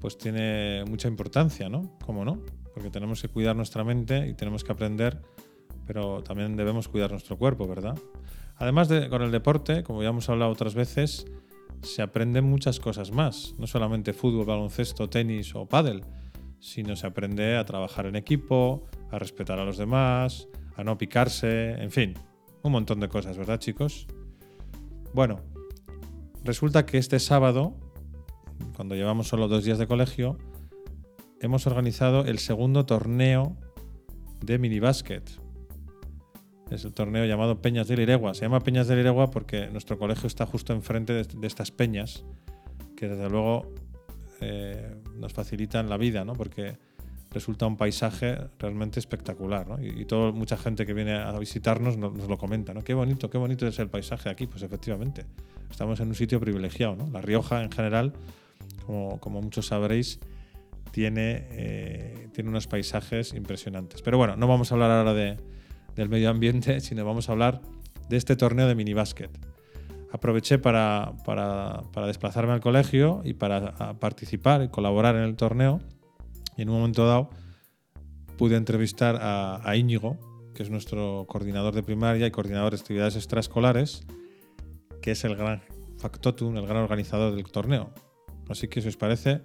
[0.00, 1.98] pues tiene mucha importancia, ¿no?
[2.06, 2.40] ¿Cómo no?
[2.72, 5.20] Porque tenemos que cuidar nuestra mente y tenemos que aprender,
[5.86, 7.98] pero también debemos cuidar nuestro cuerpo, ¿verdad?
[8.56, 11.26] Además de con el deporte, como ya hemos hablado otras veces,
[11.82, 16.04] se aprenden muchas cosas más, no solamente fútbol, baloncesto, tenis o pádel,
[16.58, 21.72] sino se aprende a trabajar en equipo, a respetar a los demás, a no picarse,
[21.82, 22.14] en fin,
[22.62, 24.06] un montón de cosas, ¿verdad, chicos?
[25.12, 25.40] Bueno,
[26.44, 27.76] resulta que este sábado,
[28.74, 30.38] cuando llevamos solo dos días de colegio,
[31.40, 33.56] hemos organizado el segundo torneo
[34.44, 35.30] de minibásquet.
[36.70, 38.34] Es el torneo llamado Peñas de Liregua.
[38.34, 42.24] Se llama Peñas de Liregua porque nuestro colegio está justo enfrente de, estas peñas,
[42.96, 43.72] que desde luego
[44.40, 46.32] eh, nos facilitan la vida, ¿no?
[46.32, 46.76] Porque
[47.36, 49.78] resulta un paisaje realmente espectacular, ¿no?
[49.78, 52.82] Y, todo, mucha gente que viene a visitarnos nos, lo comenta, ¿no?
[52.82, 54.46] Qué bonito, qué bonito es el paisaje aquí.
[54.46, 55.26] Pues efectivamente,
[55.70, 57.10] estamos en un sitio privilegiado, ¿no?
[57.10, 58.14] La Rioja en general,
[58.86, 60.18] como, como muchos sabréis,
[60.92, 64.00] tiene, eh, tiene unos paisajes impresionantes.
[64.00, 65.36] Pero bueno, no vamos a hablar ahora de,
[65.94, 67.60] del medio ambiente, sino vamos a hablar
[68.08, 69.30] de este torneo de minibásquet.
[70.10, 75.82] Aproveché para, para, para desplazarme al colegio y para participar y colaborar en el torneo
[76.56, 77.30] y en un momento dado
[78.36, 80.18] pude entrevistar a, Íñigo,
[80.54, 84.06] que es nuestro coordinador de primaria y coordinador de actividades extraescolares,
[85.00, 85.62] que es el gran
[85.98, 87.92] factotum, el gran organizador del torneo.
[88.48, 89.42] Así que si os parece,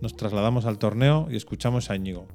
[0.00, 2.28] nos trasladamos al torneo y escuchamos a Íñigo.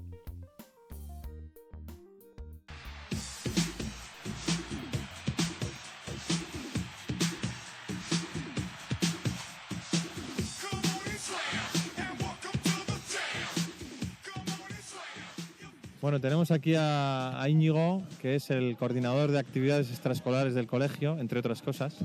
[16.03, 21.17] Bueno, tenemos aquí a, a, Íñigo, que es el coordinador de actividades extraescolares del colegio,
[21.17, 21.95] entre otras cosas.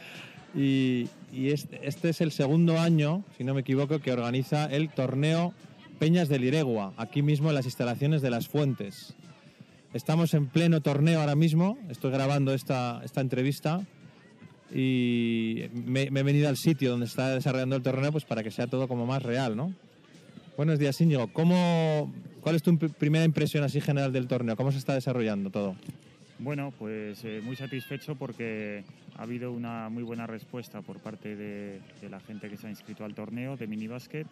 [0.54, 5.52] y, este, este, es el segundo año, si no me equivoco, que organiza el torneo
[5.98, 9.12] Peñas del Iregua, aquí mismo en las instalaciones de Las Fuentes.
[9.92, 13.84] Estamos en pleno torneo ahora mismo, estoy grabando esta, esta entrevista
[14.74, 18.50] y me, me, he venido al sitio donde está desarrollando el torneo pues para que
[18.50, 19.74] sea todo como más real, ¿no?
[20.54, 21.28] Buenos días, Íñigo.
[21.32, 22.12] ¿Cómo,
[22.42, 24.54] ¿Cuál es tu primera impresión así general del torneo?
[24.54, 25.76] ¿Cómo se está desarrollando todo?
[26.38, 28.84] Bueno, pues eh, muy satisfecho porque
[29.16, 32.70] ha habido una muy buena respuesta por parte de, de la gente que se ha
[32.70, 34.26] inscrito al torneo de minibásquet.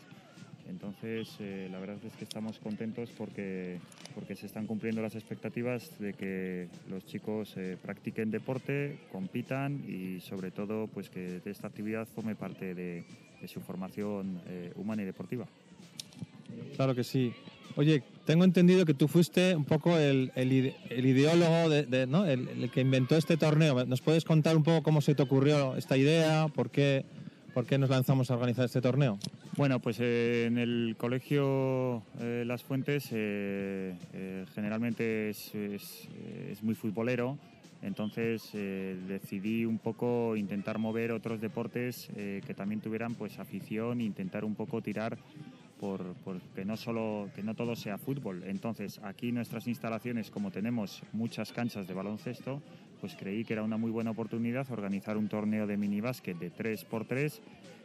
[0.68, 3.78] Entonces, eh, la verdad es que estamos contentos porque,
[4.14, 10.20] porque se están cumpliendo las expectativas de que los chicos eh, practiquen deporte, compitan y
[10.20, 13.04] sobre todo pues que esta actividad forme parte de,
[13.40, 14.42] de su formación
[14.76, 15.46] humana y deportiva.
[16.76, 17.32] Claro que sí.
[17.76, 22.26] Oye, tengo entendido que tú fuiste un poco el, el ide- el ideólogo, de, ¿no?
[22.26, 23.84] el, que inventó este torneo.
[23.86, 26.48] ¿Nos puedes contar un poco cómo se te ocurrió esta idea?
[26.48, 27.04] ¿Por qué,
[27.54, 29.18] por qué nos lanzamos a organizar este torneo?
[29.56, 33.94] Bueno, pues eh, en el colegio eh, Las Fuentes eh,
[34.54, 36.08] generalmente es, es-
[36.62, 37.38] muy futbolero,
[37.82, 44.44] entonces decidí un poco intentar mover otros deportes que también tuvieran pues afición e intentar
[44.44, 45.16] un poco tirar
[45.80, 46.14] por,
[46.54, 48.44] que no solo que no todo sea fútbol.
[48.46, 52.62] Entonces aquí nuestras instalaciones, como tenemos muchas canchas de baloncesto,
[53.00, 57.40] pues creí que era una muy buena oportunidad organizar un torneo de minibásquet de 3x3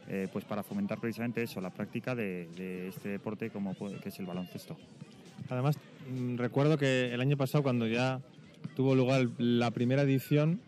[0.08, 4.18] eh, pues para fomentar precisamente eso, la práctica de, de este deporte como que es
[4.20, 4.76] el baloncesto.
[5.48, 5.76] Además,
[6.10, 8.20] mm, recuerdo que el año pasado, cuando ya
[8.76, 10.60] tuvo lugar la primera edición,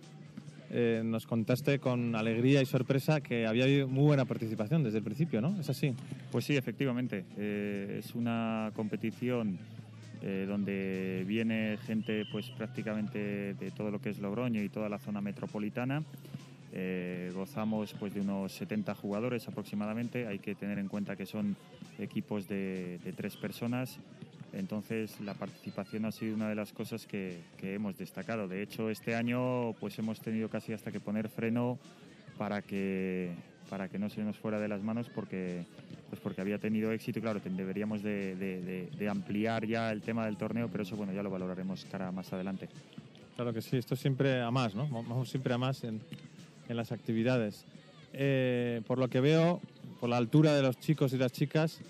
[0.71, 5.05] eh, nos contaste con alegría y sorpresa que había habido muy buena participación desde el
[5.05, 5.59] principio, ¿no?
[5.59, 5.95] ¿Es así?
[6.31, 7.25] Pues sí, efectivamente.
[7.39, 9.59] eh, es una competición
[10.21, 14.99] eh, donde viene gente pues prácticamente de todo lo que es Logroño y toda la
[14.99, 16.03] zona metropolitana.
[17.35, 20.29] Gozamos pues de unos 70 jugadores aproximadamente.
[20.29, 21.57] Hay que tener en cuenta que son
[21.99, 23.99] equipos de tres personas.
[24.59, 28.49] Entonces la participación ha sido una de las cosas que, que hemos destacado.
[28.49, 31.79] De hecho, este año pues hemos tenido casi hasta que poner freno
[32.37, 33.31] para que
[33.71, 35.65] para que no se nos fuera de las manos porque
[36.09, 40.25] pues porque había tenido éxito claro deberíamos de, de- de- de ampliar ya el tema
[40.25, 42.69] del torneo pero eso bueno ya lo valoraremos cara más adelante
[43.37, 44.89] Claro que sí, esto siempre a más, ¿no?
[44.89, 46.01] Vamos siempre a más en,
[46.69, 47.67] en las actividades.
[48.13, 49.61] Eh, por lo que veo,
[50.01, 51.81] por la altura de los chicos y las chicas,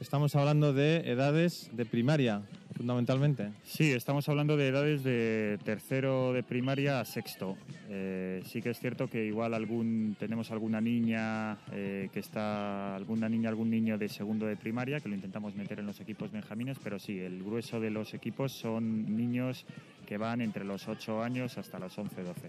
[0.00, 2.42] estamos hablando de edades de primaria,
[2.76, 3.52] fundamentalmente.
[3.64, 7.56] Sí, estamos hablando de edades de tercero de primaria a sexto.
[7.88, 13.28] Eh, sí que es cierto que igual algún tenemos alguna niña eh, que está alguna
[13.28, 16.78] niña algún niño de segundo de primaria que lo intentamos meter en los equipos benjamines,
[16.82, 19.64] pero sí, el grueso de los equipos son niños
[20.06, 22.40] que van entre los 8 años hasta los 11, 12.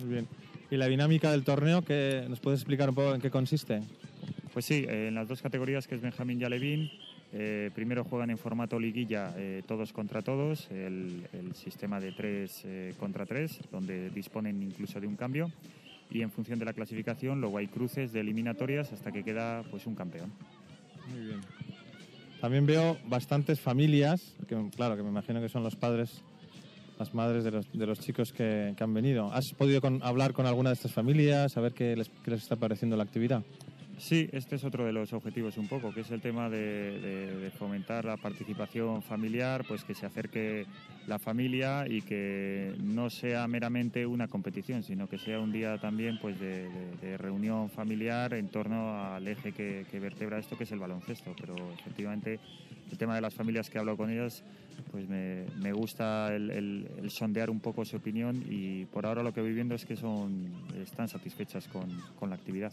[0.00, 0.28] Muy bien.
[0.70, 3.80] ¿Y la dinámica del torneo, que nos puedes explicar un poco en qué consiste?
[4.58, 6.90] Pues sí, en las dos categorías que es Benjamín y Alevín,
[7.32, 12.62] eh, primero juegan en formato liguilla eh, todos contra todos, el, el sistema de tres
[12.64, 15.52] eh, contra tres, donde disponen incluso de un cambio.
[16.10, 19.86] Y en función de la clasificación, luego hay cruces de eliminatorias hasta que queda pues
[19.86, 20.32] un campeón.
[21.08, 21.40] Muy bien.
[22.40, 26.20] También veo bastantes familias, que claro, que me imagino que son los padres,
[26.98, 29.32] las madres de los, de los chicos que, que han venido.
[29.32, 32.42] ¿Has podido con- hablar con alguna de estas familias, a ver qué les, qué les
[32.42, 33.44] está pareciendo la actividad?
[33.98, 38.04] Sí, este es otro de los objetivos un poco, que es el tema de, fomentar
[38.04, 40.66] la participación familiar, pues que se acerque
[41.08, 46.18] la familia y que no sea meramente una competición, sino que sea un día también
[46.20, 50.78] pues de, reunión familiar en torno al eje que, que vertebra esto, que es el
[50.78, 51.34] baloncesto.
[51.40, 52.38] Pero efectivamente
[52.92, 54.44] el tema de las familias que hablo con ellas,
[54.92, 59.40] pues me, me gusta el, sondear un poco su opinión y por ahora lo que
[59.40, 62.72] voy viendo es que son están satisfechas con la actividad.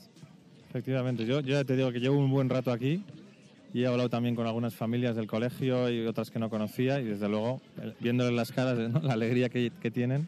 [0.75, 3.01] Efectivamente, yo, yo ya te digo que llevo un buen rato aquí
[3.73, 7.05] y he hablado también con algunas familias del colegio y otras que no conocía y
[7.05, 10.27] desde luego, el- viéndoles las caras, la alegría que tienen,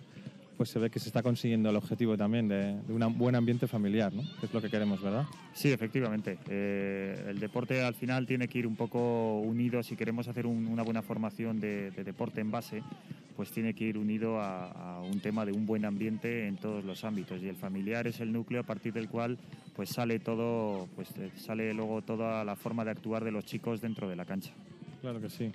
[0.58, 3.68] pues se ve que se está consiguiendo el objetivo también de, de un buen ambiente
[3.68, 4.24] familiar, ¿no?
[4.40, 5.26] que es lo que queremos, ¿verdad?
[5.54, 6.40] Sí, efectivamente.
[6.50, 9.84] Eh, el deporte al final tiene que ir un poco unido.
[9.84, 12.82] Si queremos hacer un- una buena formación de, de deporte en base,
[13.36, 16.84] pues tiene que ir unido a, a un tema de un buen ambiente en todos
[16.84, 17.40] los ámbitos.
[17.44, 19.38] Y el familiar es el núcleo a partir del cual
[19.76, 23.80] pues sale todo, pues eh, sale luego toda la forma de actuar de los chicos
[23.80, 24.54] dentro de la cancha.
[25.02, 25.52] Claro que sí.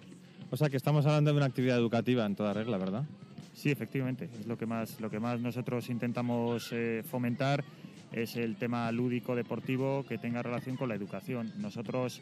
[0.53, 3.05] O sea que estamos hablando de una actividad educativa en toda regla, ¿verdad?
[3.53, 7.65] Sí, efectivamente, es lo que más, lo que más nosotros intentamos eh, fomentar
[8.11, 11.53] es el tema lúdico deportivo que tenga relación con la educación.
[11.59, 12.21] Nosotros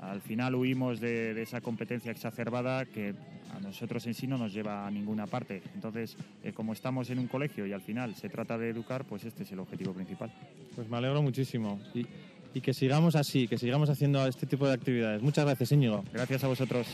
[0.00, 3.14] al final huimos de, de esa competencia exacerbada que
[3.54, 5.62] a nosotros en sí no nos lleva a ninguna parte.
[5.74, 9.24] Entonces, eh, como estamos en un colegio y al final se trata de educar, pues
[9.24, 10.32] este es el objetivo principal.
[10.74, 11.80] Pues me alegro muchísimo.
[11.94, 12.06] Y,
[12.54, 15.22] y que sigamos así, que sigamos haciendo este tipo de actividades.
[15.22, 16.04] Muchas gracias, Íñigo.
[16.12, 16.86] Gracias a vosotros.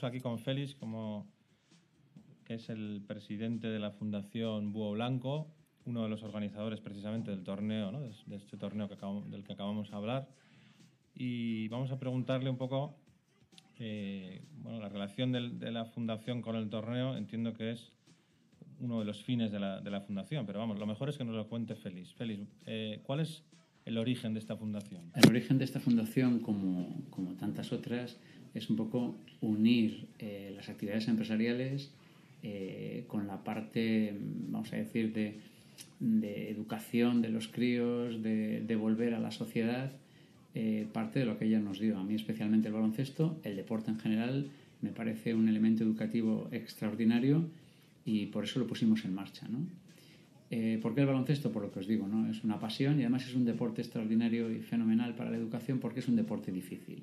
[0.00, 1.26] Estamos aquí con Félix, como,
[2.46, 5.48] que es el presidente de la Fundación Búho Blanco,
[5.84, 8.00] uno de los organizadores precisamente del torneo, ¿no?
[8.00, 8.96] de, este torneo que
[9.28, 10.26] del que acabamos de hablar.
[11.14, 12.96] Y vamos a preguntarle un poco
[13.78, 17.14] eh, bueno, la relación del- de la Fundación con el torneo.
[17.18, 17.92] Entiendo que es
[18.78, 21.24] uno de los fines de la, de la Fundación, pero vamos, lo mejor es que
[21.24, 22.14] nos lo cuente Félix.
[22.14, 23.42] Félix, eh, ¿cuál es
[23.84, 25.12] el origen de esta fundación?
[25.14, 28.18] El origen de esta fundación, como, como tantas otras,
[28.54, 31.90] es un poco unir eh, las actividades empresariales
[32.42, 35.38] eh, con la parte, mm, vamos a decir, de,
[36.50, 39.92] educación de los críos, de, de volver a la sociedad,
[40.54, 41.96] eh, parte de lo que ella nos dio.
[41.98, 44.50] A mí especialmente el baloncesto, el deporte en general,
[44.82, 47.44] me parece un elemento educativo extraordinario
[48.04, 49.46] y por eso lo pusimos en marcha.
[49.48, 49.58] ¿no?
[50.50, 51.52] Eh, ¿Por qué el baloncesto?
[51.52, 52.28] Por lo que os digo, ¿no?
[52.28, 56.00] es una pasión y además es un deporte extraordinario y fenomenal para la educación porque
[56.00, 57.02] es un deporte difícil.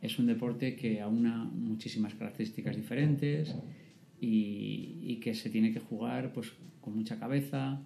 [0.00, 3.54] Es un deporte que aúna muchísimas características diferentes
[4.20, 7.80] y, y que se tiene que jugar pues, con mucha cabeza,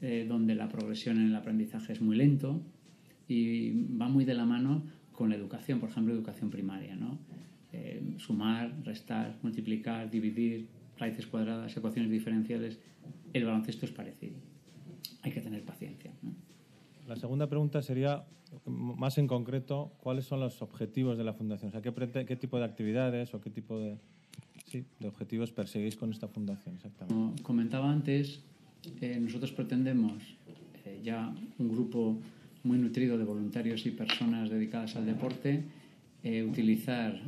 [0.00, 2.62] eh, donde la progresión en el aprendizaje es muy lento
[3.26, 7.18] y va muy de la mano con la educación, por ejemplo, educación primaria, ¿no?
[7.72, 12.78] Eh, sumar, restar, multiplicar, dividir, raíces cuadradas, ecuaciones diferenciales.
[13.32, 14.36] El baloncesto es parecido.
[15.22, 16.12] Hay que tener paciencia.
[16.22, 16.32] ¿no?
[17.06, 18.24] La segunda pregunta sería,
[18.68, 21.68] más en concreto, ¿cuáles son los objetivos de la Fundación?
[21.68, 23.98] O sea, ¿qué, tipo de actividades o qué tipo de,
[24.72, 26.78] de objetivos perseguís con esta Fundación?
[27.08, 28.40] Como comentaba antes,
[29.00, 30.22] eh, nosotros pretendemos
[30.84, 32.18] eh, ya un grupo
[32.64, 35.64] muy nutrido de voluntarios y personas dedicadas al deporte,
[36.22, 37.20] eh, utilizar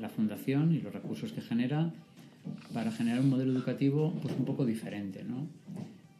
[0.00, 1.92] la fundación y los recursos que genera
[2.72, 5.46] para generar un modelo educativo pues, un poco diferente, ¿no?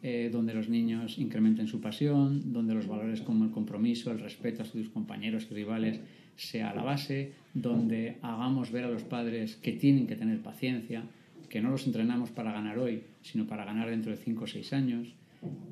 [0.05, 4.61] Eh, donde los niños incrementen su pasión, donde los valores como el compromiso, el respeto
[4.61, 6.01] a sus compañeros y rivales
[6.35, 11.03] sea la base, donde hagamos ver a los padres que tienen que tener paciencia,
[11.47, 14.73] que no los entrenamos para ganar hoy, sino para ganar dentro de 5 o 6
[14.73, 15.07] años,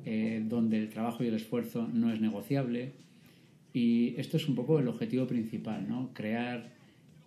[0.06, 2.92] eh, donde el trabajo y el esfuerzo no es negociable.
[3.74, 6.08] Y esto es un poco el objetivo principal, ¿no?
[6.14, 6.70] crear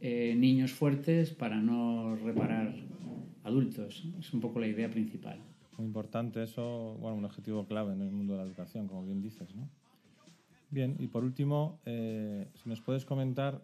[0.01, 2.73] eh, niños fuertes para no reparar
[3.43, 4.05] adultos.
[4.19, 5.37] Es un poco la idea principal.
[5.77, 9.21] Muy importante eso, bueno, un objetivo clave en el mundo de la educación, como bien
[9.21, 9.67] dices, ¿no?
[10.71, 13.61] Bien, y por último, eh, si nos puedes comentar,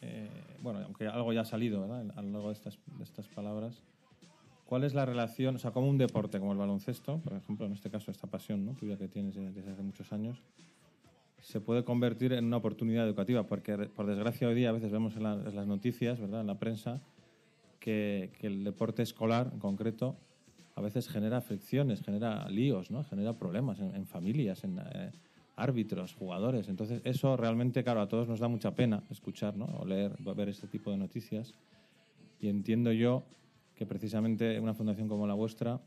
[0.00, 0.28] eh,
[0.62, 2.10] bueno, aunque algo ya ha salido, ¿verdad?
[2.16, 3.82] A lo largo de estas, de estas palabras,
[4.66, 7.72] ¿cuál es la relación, o sea, como un deporte como el baloncesto, por ejemplo, en
[7.72, 8.72] este caso esta pasión ¿no?
[8.74, 10.42] tuya que tienes desde hace muchos años,
[11.40, 13.44] se puede convertir en una oportunidad educativa?
[13.46, 16.40] Porque, por desgracia, hoy día a veces vemos en, la- en las noticias, ¿verdad?
[16.40, 17.00] En la prensa,
[17.78, 20.16] que, que el deporte escolar, en concreto,
[20.74, 23.04] a veces genera fricciones, genera líos, ¿no?
[23.04, 25.10] genera problemas en, familias, en eh,
[25.56, 26.68] árbitros, jugadores.
[26.68, 29.66] Entonces, eso realmente, claro, a todos nos da mucha pena escuchar ¿no?
[29.78, 31.54] o leer, ver este tipo de noticias.
[32.40, 33.22] Y entiendo yo
[33.74, 35.80] que precisamente una fundación como la vuestra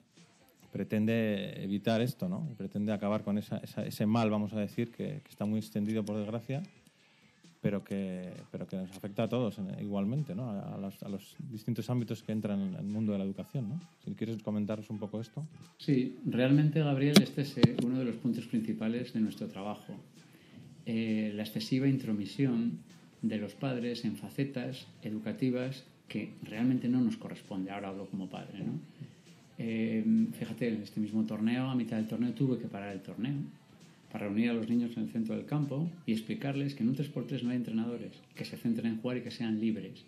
[0.71, 2.50] pretende evitar esto, ¿no?
[2.58, 6.63] Pretende acabar con ese mal, vamos a decir, que está muy extendido por desgracia,
[7.65, 10.51] pero que, pero que nos afecta a todos en- igualmente, ¿no?
[10.51, 13.69] A, a los, a los distintos ámbitos que entran en el mundo de la educación,
[13.69, 13.80] ¿no?
[14.04, 15.43] Si quieres comentaros un poco esto.
[15.80, 19.95] Sí, realmente, Gabriel, este es eh, uno de los puntos principales de nuestro trabajo.
[20.86, 22.78] Eh, la excesiva intromisión
[23.23, 27.71] de los padres en facetas educativas que realmente no nos corresponde.
[27.71, 28.73] Ahora hablo como padre, ¿no?
[29.58, 30.06] Eh,
[30.38, 33.34] fíjate, en este mismo torneo, a mitad del torneo, tuve que parar el torneo
[34.15, 36.95] para reunir a los niños en el centro del campo y explicarles que en un
[36.95, 40.06] 3x3 no hay entrenadores, que se centren en jugar y que sean libres.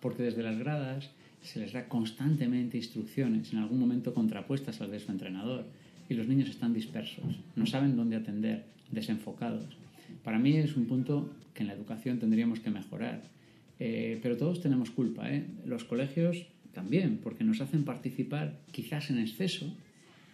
[0.00, 1.10] Porque desde las gradas
[1.42, 5.64] se les da constantemente instrucciones, en algún momento contrapuestas al de su entrenador,
[6.08, 7.24] y los niños están dispersos,
[7.56, 9.76] no saben dónde atender, desenfocados.
[10.22, 13.24] Para mí es un punto que en la educación tendríamos que mejorar.
[13.80, 15.44] Eh, pero todos tenemos culpa, ¿eh?
[15.66, 19.66] Los colegios también, porque nos hacen participar quizás en exceso.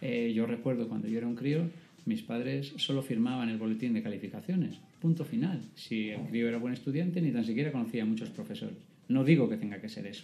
[0.01, 1.71] Eh, yo recuerdo cuando yo era un crío,
[2.05, 5.61] mis padres solo firmaban el boletín de calificaciones, punto final.
[5.75, 8.77] Si el crío era buen estudiante, ni tan siquiera conocía a muchos profesores.
[9.07, 10.23] No digo que tenga que ser eso,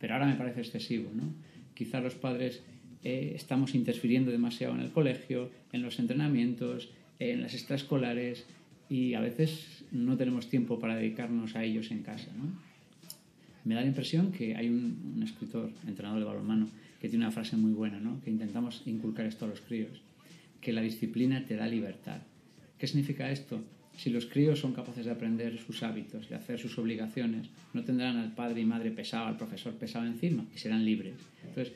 [0.00, 1.24] pero ahora me parece excesivo, ¿no?
[1.74, 2.62] Quizás los padres
[3.04, 8.46] eh, estamos interfiriendo demasiado en el colegio, en los entrenamientos, en las extraescolares
[8.88, 12.28] y a veces no tenemos tiempo para dedicarnos a ellos en casa.
[13.64, 16.68] Me da la impresión que hay un, un escritor, entrenador de balonmano,
[17.00, 18.20] que tiene una frase muy buena, ¿no?
[18.22, 20.00] Que intentamos inculcar esto a los críos,
[20.68, 22.20] que la disciplina te da libertad.
[22.78, 23.64] ¿Qué significa esto?
[23.96, 28.18] Si los críos son capaces de aprender sus hábitos, de hacer sus obligaciones, no tendrán
[28.18, 31.14] al padre y madre pesado, al profesor pesado encima, y serán libres.
[31.42, 31.72] Entonces,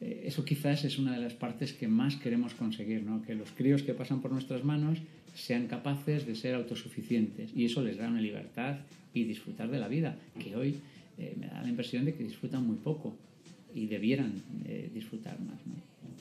[0.00, 3.22] eh, eso quizás es una de las partes que más queremos conseguir, ¿no?
[3.22, 5.00] que los críos que pasan por nuestras manos
[5.34, 8.76] sean capaces de ser autosuficientes y eso les da una libertad
[9.14, 10.76] y disfrutar de la vida, que hoy
[11.18, 13.16] eh, me da la impresión de que disfrutan muy poco
[13.78, 15.58] y debieran eh, disfrutar más.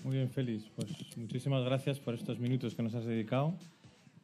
[0.03, 0.63] Muy bien, Félix.
[0.75, 3.55] Pues muchísimas gracias por estos minutos que nos has dedicado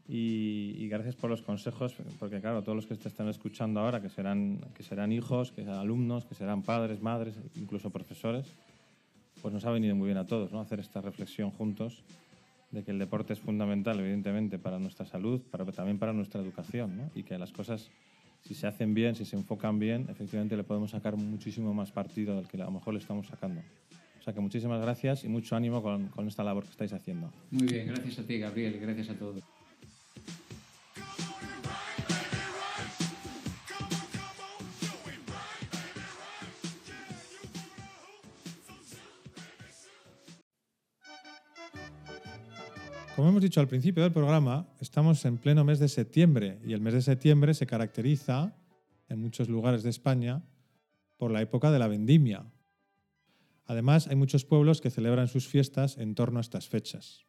[0.08, 4.10] y, gracias por los consejos, porque claro, todos los que te están escuchando ahora, que
[4.10, 8.46] serán, que serán hijos, que serán alumnos, que serán padres, madres, incluso profesores,
[9.42, 10.60] pues nos ha venido muy bien a todos ¿no?
[10.60, 12.04] hacer esta reflexión juntos
[12.72, 17.12] de que el deporte es fundamental, evidentemente, para nuestra salud, pero también para nuestra educación,
[17.14, 17.92] y que las cosas,
[18.44, 22.36] si se hacen bien, si se enfocan bien, efectivamente le podemos sacar muchísimo más partido
[22.36, 23.62] del que a lo mejor le estamos sacando.
[24.20, 27.32] O sea que muchísimas gracias y mucho ánimo con, con esta labor que estáis haciendo.
[27.52, 29.44] Muy bien, gracias a ti, Gabriel, y gracias a todos.
[43.16, 46.82] Como hemos dicho al principio del programa, estamos en pleno mes de septiembre y el
[46.82, 48.56] mes de septiembre se caracteriza
[49.08, 50.42] en muchos lugares de España
[51.18, 52.52] por la época de la vendimia.
[53.66, 57.28] Además, hay muchos pueblos que celebran sus fiestas en torno a estas fechas.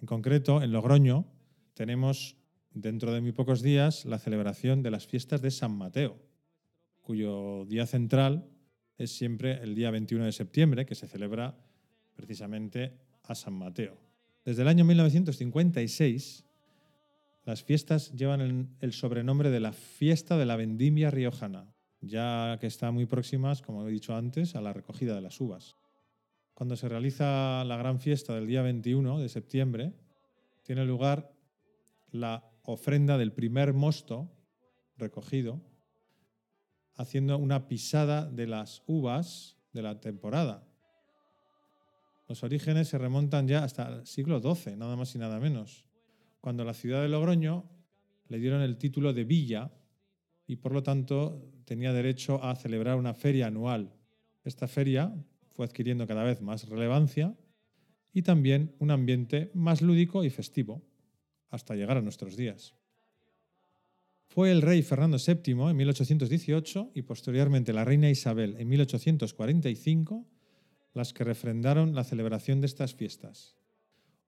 [0.00, 1.24] En concreto, en Logroño
[1.74, 2.36] tenemos
[2.72, 6.18] dentro de muy pocos días la celebración de las fiestas de San Mateo,
[7.00, 8.50] cuyo día central
[8.98, 11.56] es siempre el día 21 de septiembre, que se celebra
[12.12, 14.05] precisamente a San Mateo.
[14.46, 16.44] Desde el año 1956,
[17.46, 22.94] las fiestas llevan el, sobrenombre de la Fiesta de la Vendimia Riojana, ya que están
[22.94, 25.74] muy próximas, como he dicho antes, a la recogida de las uvas.
[26.54, 29.94] Cuando se realiza la gran fiesta del día 21 de septiembre,
[30.62, 31.32] tiene lugar
[32.12, 34.30] la ofrenda del primer mosto
[34.96, 35.60] recogido,
[36.94, 40.68] haciendo una pisada de las uvas de la temporada.
[42.28, 45.84] Los orígenes se remontan ya hasta el siglo XII, nada más y nada menos,
[46.40, 47.64] cuando la ciudad de Logroño
[48.28, 49.70] le dieron el título de villa
[50.46, 53.92] y por lo tanto tenía derecho a celebrar una feria anual.
[54.44, 55.14] Esta feria
[55.52, 57.36] fue adquiriendo cada vez más relevancia
[58.12, 60.82] y también un ambiente más lúdico y festivo,
[61.50, 62.74] hasta llegar a nuestros días.
[64.26, 70.26] Fue el rey Fernando VII en 1818 y posteriormente la reina Isabel en 1845
[70.96, 73.56] las que refrendaron la celebración de estas fiestas.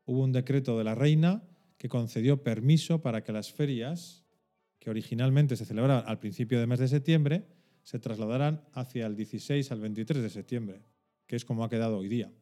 [0.05, 1.43] Hubo un decreto de la reina
[1.77, 4.25] que concedió permiso para que las ferias,
[4.79, 7.47] que originalmente se celebraban al principio del mes de septiembre,
[7.83, 10.83] se trasladaran hacia el 16 al 23 de septiembre,
[11.27, 12.33] que es como ha quedado hoy día.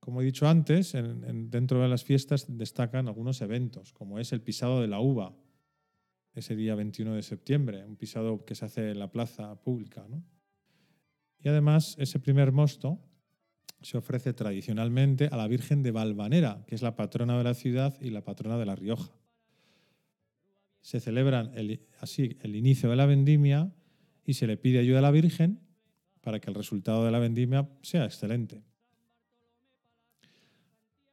[0.00, 4.32] Como he dicho antes, en- en- dentro de las fiestas destacan algunos eventos, como es
[4.32, 5.36] el pisado de la uva,
[6.34, 10.06] ese día 21 de septiembre, un pisado que se hace en la plaza pública.
[10.08, 10.22] ¿no?
[11.40, 13.00] Y además, ese primer mosto
[13.80, 17.98] se ofrece tradicionalmente a la Virgen de Valvanera, que es la patrona de la ciudad
[18.00, 19.12] y la patrona de La Rioja.
[20.80, 23.72] Se celebran el- así el inicio de la vendimia
[24.24, 25.60] y se le pide ayuda a la Virgen
[26.20, 28.62] para que el resultado de la vendimia sea excelente.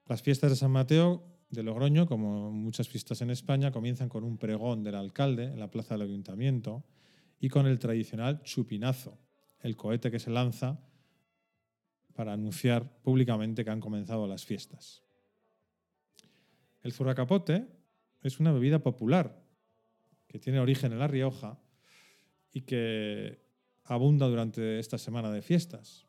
[0.07, 4.37] Las fiestas de San Mateo de Logroño, como muchas fiestas en España, comienzan con un
[4.37, 6.83] pregón del alcalde en la plaza del ayuntamiento
[7.39, 9.17] y con el tradicional chupinazo,
[9.61, 10.79] el cohete que se lanza
[12.15, 15.03] para anunciar públicamente que han comenzado las fiestas.
[16.81, 17.67] El zurracapote
[18.21, 19.43] es una bebida popular
[20.27, 21.59] que tiene origen en La Rioja
[22.51, 23.41] y que
[23.83, 26.05] abunda durante esta semana de fiestas.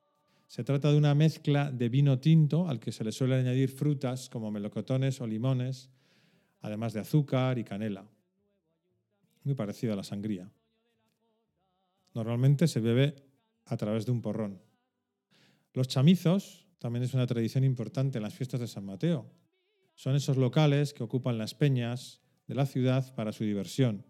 [0.47, 4.31] Se trata de una mezcla de vino tinto al que se le suele añadir frutas
[4.31, 5.91] como melocotones o limones,
[6.61, 8.07] además de azúcar y canela.
[9.43, 10.51] Muy parecido a la sangría.
[12.15, 13.17] Normalmente se bebe
[13.65, 14.66] a través de un porrón.
[15.77, 19.31] Los chamizos también es una tradición importante en las fiestas de San Mateo.
[19.95, 24.07] Son esos locales que ocupan las peñas de la ciudad para su diversión.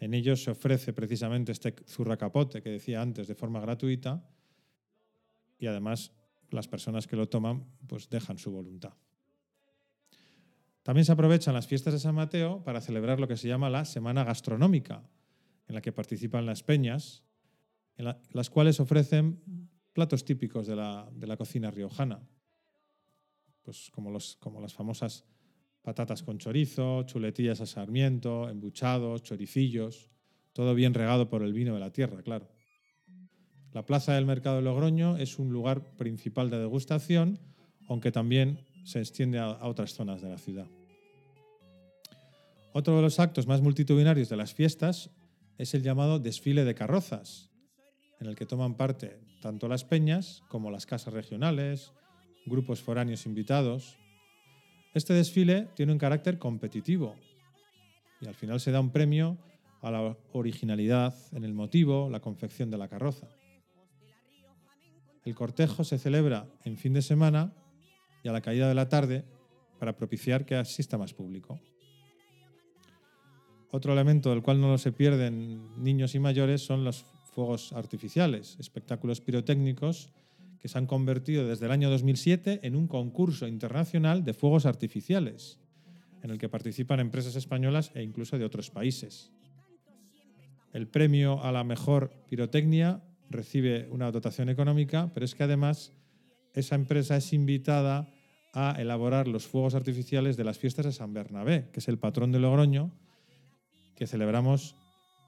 [0.00, 4.22] En ellos se ofrece precisamente este zurracapote que decía antes de forma gratuita
[5.58, 6.12] y además
[6.50, 8.92] las personas que lo toman pues dejan su voluntad.
[10.82, 13.86] También se aprovechan las fiestas de San Mateo para celebrar lo que se llama la
[13.86, 15.08] Semana Gastronómica,
[15.68, 17.24] en la que participan las peñas,
[17.96, 22.20] en la- las cuales ofrecen platos típicos de la, de la cocina riojana,
[23.64, 25.24] pues como, los, como las famosas
[25.82, 30.08] patatas con chorizo, chuletillas a sarmiento, embuchados, choricillos,
[30.52, 32.48] todo bien regado por el vino de la tierra, claro.
[33.72, 37.40] La plaza del mercado de Logroño es un lugar principal de degustación,
[37.88, 40.68] aunque también se extiende a, a otras zonas de la ciudad.
[42.72, 45.10] Otro de los actos más multitudinarios de las fiestas
[45.56, 47.50] es el llamado desfile de carrozas,
[48.20, 51.92] en el que toman parte tanto las peñas como las casas regionales,
[52.46, 53.96] grupos foráneos invitados.
[54.94, 57.16] Este desfile tiene un carácter competitivo
[58.20, 59.38] y al final se da un premio
[59.80, 63.28] a la originalidad en el motivo, la confección de la carroza.
[65.24, 67.52] El cortejo se celebra en fin de semana
[68.24, 69.24] y a la caída de la tarde
[69.78, 71.60] para propiciar que asista más público.
[73.70, 79.20] Otro elemento del cual no se pierden niños y mayores son los fuegos artificiales, espectáculos
[79.20, 80.10] pirotécnicos
[80.58, 85.58] que se han convertido desde el año 2007 en un concurso internacional de fuegos artificiales,
[86.22, 89.30] en el que participan empresas españolas e incluso de otros países.
[90.72, 95.92] El premio a la mejor pirotecnia recibe una dotación económica, pero es que además
[96.54, 98.12] esa empresa es invitada
[98.52, 102.32] a elaborar los fuegos artificiales de las fiestas de San Bernabé, que es el patrón
[102.32, 102.90] de Logroño,
[103.94, 104.74] que celebramos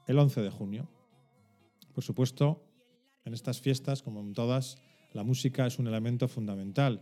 [0.07, 0.89] el 11 de junio.
[1.93, 2.63] Por supuesto,
[3.25, 4.77] en estas fiestas, como en todas,
[5.13, 7.01] la música es un elemento fundamental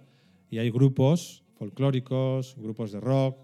[0.50, 3.38] y hay grupos folclóricos, grupos de rock,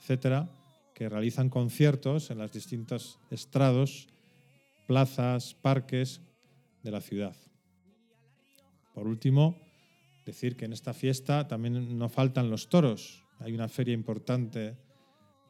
[0.00, 0.50] etcétera,
[0.94, 4.08] que realizan conciertos en los distintos estrados,
[4.86, 6.20] plazas, parques
[6.82, 7.36] de la ciudad.
[8.94, 9.56] Por último,
[10.26, 13.24] decir que en esta fiesta también no faltan los toros.
[13.38, 14.76] Hay una feria importante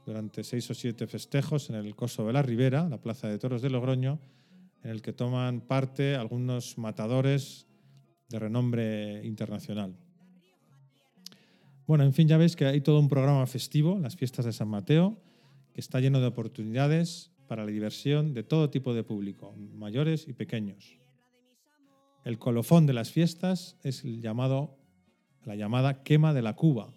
[0.05, 3.63] durante seis o siete festejos en el Coso de la Ribera, la Plaza de Toros
[3.63, 4.19] de Logroño,
[4.83, 7.67] en el que toman parte algunos matadores
[8.29, 9.97] de renombre internacional.
[11.87, 14.69] Bueno, en fin, ya veis que hay todo un programa festivo, las fiestas de San
[14.69, 15.21] Mateo,
[15.75, 20.33] que está lleno de oportunidades para la diversión de todo tipo de público, mayores y
[20.33, 21.01] pequeños.
[22.25, 24.79] El colofón de las fiestas es el llamado,
[25.45, 26.95] la llamada quema de la cuba,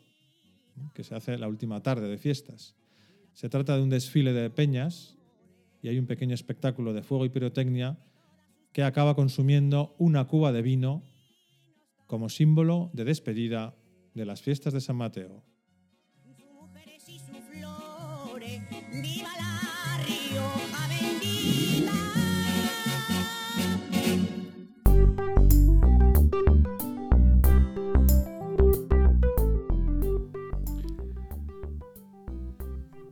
[0.93, 2.75] que se hace la última tarde de fiestas.
[3.34, 5.17] Se trata de un desfile de peñas
[5.84, 7.99] y hay un pequeño espectáculo de fuego y pirotecnia
[8.71, 11.03] que acaba consumiendo una cuba de vino
[12.07, 13.75] como símbolo de despedida
[14.13, 15.43] de las fiestas de San Mateo.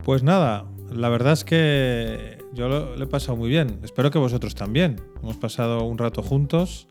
[0.04, 3.80] Pues nada, la verdad es que yo lo, he pasado muy bien.
[3.82, 5.00] Espero que vosotros también.
[5.22, 6.86] Hemos pasado un rato juntos,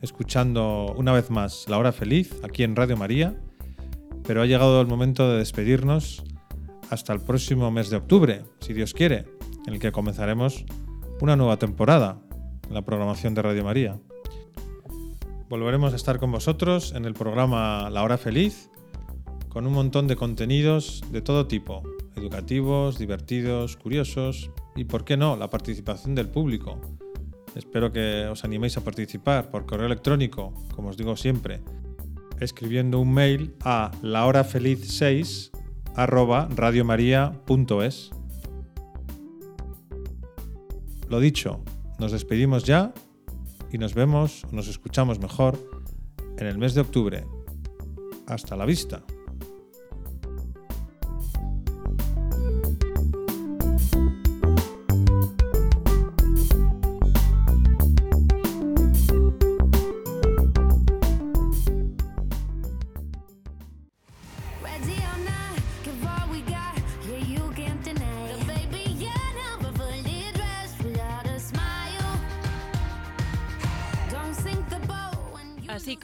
[0.00, 3.34] escuchando una vez más La Hora Feliz aquí en Radio María.
[4.24, 6.22] Pero ha llegado el momento de despedirnos
[6.90, 9.24] hasta el próximo mes de octubre, si Dios quiere,
[9.66, 10.64] en el que comenzaremos
[11.20, 12.20] una nueva temporada
[12.68, 13.98] en la programación de Radio María.
[15.48, 18.70] Volveremos a estar con vosotros en el programa La Hora Feliz,
[19.48, 21.82] con un montón de contenidos de todo tipo,
[22.14, 26.80] educativos, divertidos, curiosos y, por qué no, la participación del público.
[27.54, 31.60] Espero que os animéis a participar por correo electrónico, como os digo siempre,
[32.40, 35.50] escribiendo un mail a lahorafeliz6
[35.94, 36.48] arroba.
[41.08, 41.62] Lo dicho,
[41.98, 42.94] nos despedimos ya
[43.70, 45.58] y nos vemos nos escuchamos mejor
[46.38, 47.26] en el mes de octubre.
[48.26, 49.02] Hasta la vista.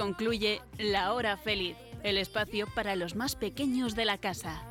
[0.08, 4.62] Concluye La Hora Feliz, el espacio para los más pequeños de la casa.